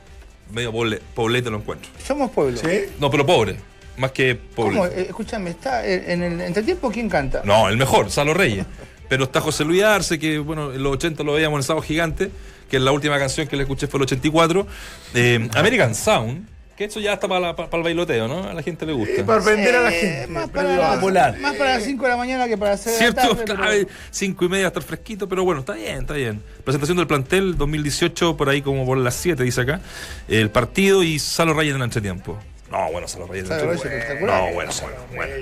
[0.52, 1.90] Medio poble- poblete lo encuentro.
[2.06, 2.56] Somos pueblo.
[2.58, 2.84] ¿Sí?
[3.00, 3.56] No, pero pobre.
[4.00, 4.70] Más que ¿Cómo?
[4.74, 5.00] pobre.
[5.00, 7.42] Eh, escúchame, está en el entretiempo, ¿quién canta?
[7.44, 8.64] No, el mejor, Salo Reyes.
[9.08, 11.82] Pero está José Luis Arce, que bueno, en los 80 lo veíamos en el Sábado
[11.84, 12.30] Gigante,
[12.70, 14.66] que es la última canción que le escuché fue el 84.
[15.14, 16.46] Eh, American Sound,
[16.76, 18.44] que eso ya está para, la- para el bailoteo, ¿no?
[18.48, 19.20] A la gente le gusta.
[19.20, 20.26] Eh, para vender a la Eh, gente.
[20.28, 21.38] Más pero para, digo, popular.
[21.40, 23.20] más para las 5 de la mañana que para 6 de la ¿Cierto?
[23.36, 23.42] tarde.
[23.46, 26.40] pero- Claro, cinco y media hasta el fresquito, pero bueno, está bien, está bien.
[26.64, 29.80] Presentación del plantel 2018, por ahí como por las 7, dice acá.
[30.28, 32.38] El partido y Salo Reyes en el entretiempo.
[32.70, 34.12] No, bueno, Salo Reyes en el Salo Reyes entretiempo.
[34.26, 34.48] espectacular.
[34.48, 35.34] No, bueno, Salo, bueno.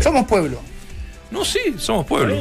[0.00, 0.60] Somos pueblo.
[1.30, 2.34] No, sí, somos pueblo.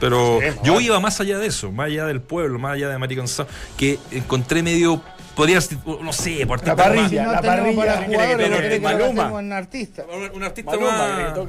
[0.00, 3.26] Pero yo iba más allá de eso, más allá del pueblo, más allá de American
[3.26, 5.02] Sound, que encontré medio.
[5.34, 5.68] Podrías,
[6.02, 7.22] no sé, por La tanto más- parrilla.
[7.24, 8.88] No la parrilla, para ¿quiere que jugadores, no
[9.22, 9.40] Maluma?
[9.40, 10.04] en artista.
[10.12, 10.90] Un, un artista Maluma,
[11.36, 11.48] más,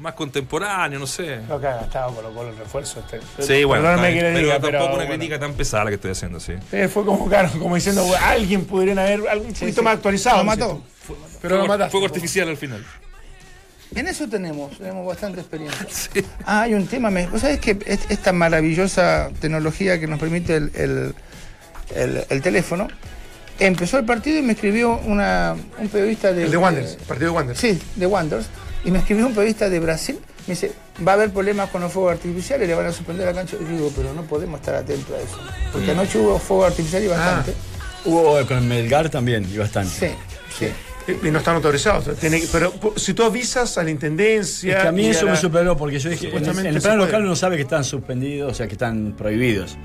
[0.00, 1.40] más contemporáneo, no sé.
[1.48, 2.98] Lo que ha gastado Colo Colo el refuerzo.
[3.00, 3.20] Este.
[3.44, 5.08] Sí, bueno, que bien, le pero diga, tampoco pero una bueno.
[5.10, 6.54] crítica tan pesada la que estoy haciendo, sí.
[6.72, 9.82] Eh, fue como, claro, como diciendo, alguien pudieran haber algo un poquito sí.
[9.82, 10.38] más actualizado.
[10.38, 10.82] Lo mató.
[11.06, 11.14] tú.
[11.42, 11.90] Pero lo Fuego- mataste.
[11.90, 12.84] Fuego artificial al final.
[13.94, 15.86] En eso tenemos, tenemos bastante experiencia.
[16.46, 20.70] Ah, hay un tema, ¿vos sabés que es- esta maravillosa tecnología que nos permite el,
[20.74, 21.14] el-
[21.94, 22.88] el- el teléfono?
[23.58, 26.44] Empezó el partido y me escribió una, un periodista de...
[26.44, 27.60] El de Wanderers, el partido de Wanderers.
[27.60, 28.46] Sí, de Wanderers.
[28.84, 30.18] Y me escribió un periodista de Brasil.
[30.46, 30.72] Me dice,
[31.06, 33.56] va a haber problemas con los fuegos artificiales, le van a suspender la cancha.
[33.60, 35.38] Y yo digo, pero no podemos estar atentos a eso.
[35.70, 37.52] Porque anoche hubo fuego artificial y bastante.
[38.06, 39.90] Hubo con Melgar también, y bastante.
[40.08, 40.14] Sí,
[40.58, 40.72] sí.
[41.06, 42.08] Y no están autorizados.
[42.52, 44.76] pero si tú avisas a la intendencia.
[44.76, 47.24] Es que a mí eso me superó porque yo dije, en, en el plano local
[47.24, 49.76] uno sabe que están suspendidos, o sea, que están prohibidos.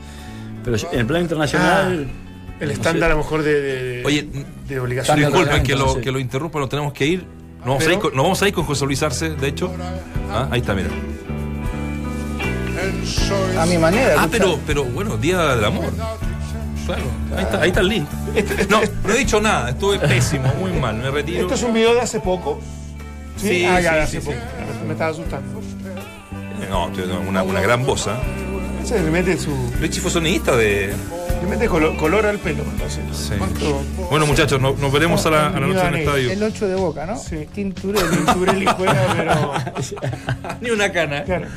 [0.63, 2.07] Pero en el plano internacional.
[2.09, 2.23] Ah,
[2.59, 4.27] el estándar a lo mejor de, Oye,
[4.67, 5.19] de obligación.
[5.19, 7.25] Disculpen que lo, que lo interrumpa, lo tenemos que ir.
[7.59, 9.71] Nos vamos, a ir con, vamos a ir con José Luis Arce, de hecho.
[10.31, 10.89] Ah, ahí está, mira.
[13.59, 14.15] A mi manera.
[14.17, 15.91] Ah, pero, pero bueno, Día del Amor.
[16.87, 17.03] Claro,
[17.35, 18.07] ahí está, ahí está el link.
[18.69, 21.41] No, no he dicho nada, estuve pésimo, muy mal, me retiro.
[21.41, 22.59] Esto es un video de hace poco.
[23.35, 24.37] Sí, ah, ya, hace poco.
[24.85, 25.61] Me estaba asustando.
[26.69, 26.89] No,
[27.27, 28.11] una, una gran voz, ¿eh?
[28.85, 29.53] Se le mete su.
[29.79, 30.93] Richie fue sonidista de.
[31.41, 32.63] Le mete color, al pelo.
[32.89, 33.33] Sí.
[34.09, 36.31] Bueno, muchachos, nos, veremos a la, a la noche en el estadio.
[36.31, 37.17] El 8 de boca, ¿no?
[37.17, 37.47] Sí.
[37.53, 38.17] Tinturelli.
[38.17, 39.53] Tinturelli juega, pero.
[40.61, 41.23] Ni una cana.
[41.23, 41.47] Claro.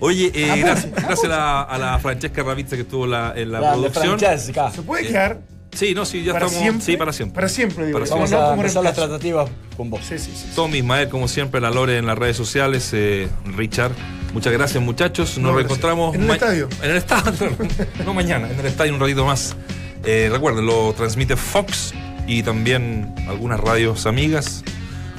[0.00, 3.72] Oye, eh, gracias, gracias a, la, a, la, Francesca Ravizza que estuvo la, en la,
[3.72, 4.18] producción.
[4.18, 5.40] ¿Se puede quedar?
[5.72, 6.54] Sí, no, sí, ya estamos.
[6.54, 6.84] Siempre?
[6.84, 7.34] Sí, para siempre.
[7.34, 7.98] Para siempre, digo.
[7.98, 10.00] Para Vamos a empezar las tratativas con vos.
[10.08, 10.48] Sí, sí, sí.
[10.54, 12.90] Tommy, Ismael, como siempre, la Lore en las redes sociales.
[12.92, 13.92] Eh, Richard,
[14.32, 15.38] muchas gracias, muchachos.
[15.38, 16.14] Nos reencontramos.
[16.14, 16.68] ¿En el estadio?
[16.82, 17.56] En el estadio.
[18.04, 19.56] no mañana, en el estadio un ratito más.
[20.04, 21.92] Eh, recuerden, lo transmite Fox
[22.26, 24.62] y también algunas radios amigas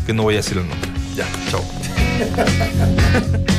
[0.05, 0.89] que no voy a decir el nombre.
[1.16, 1.64] Ya, chao.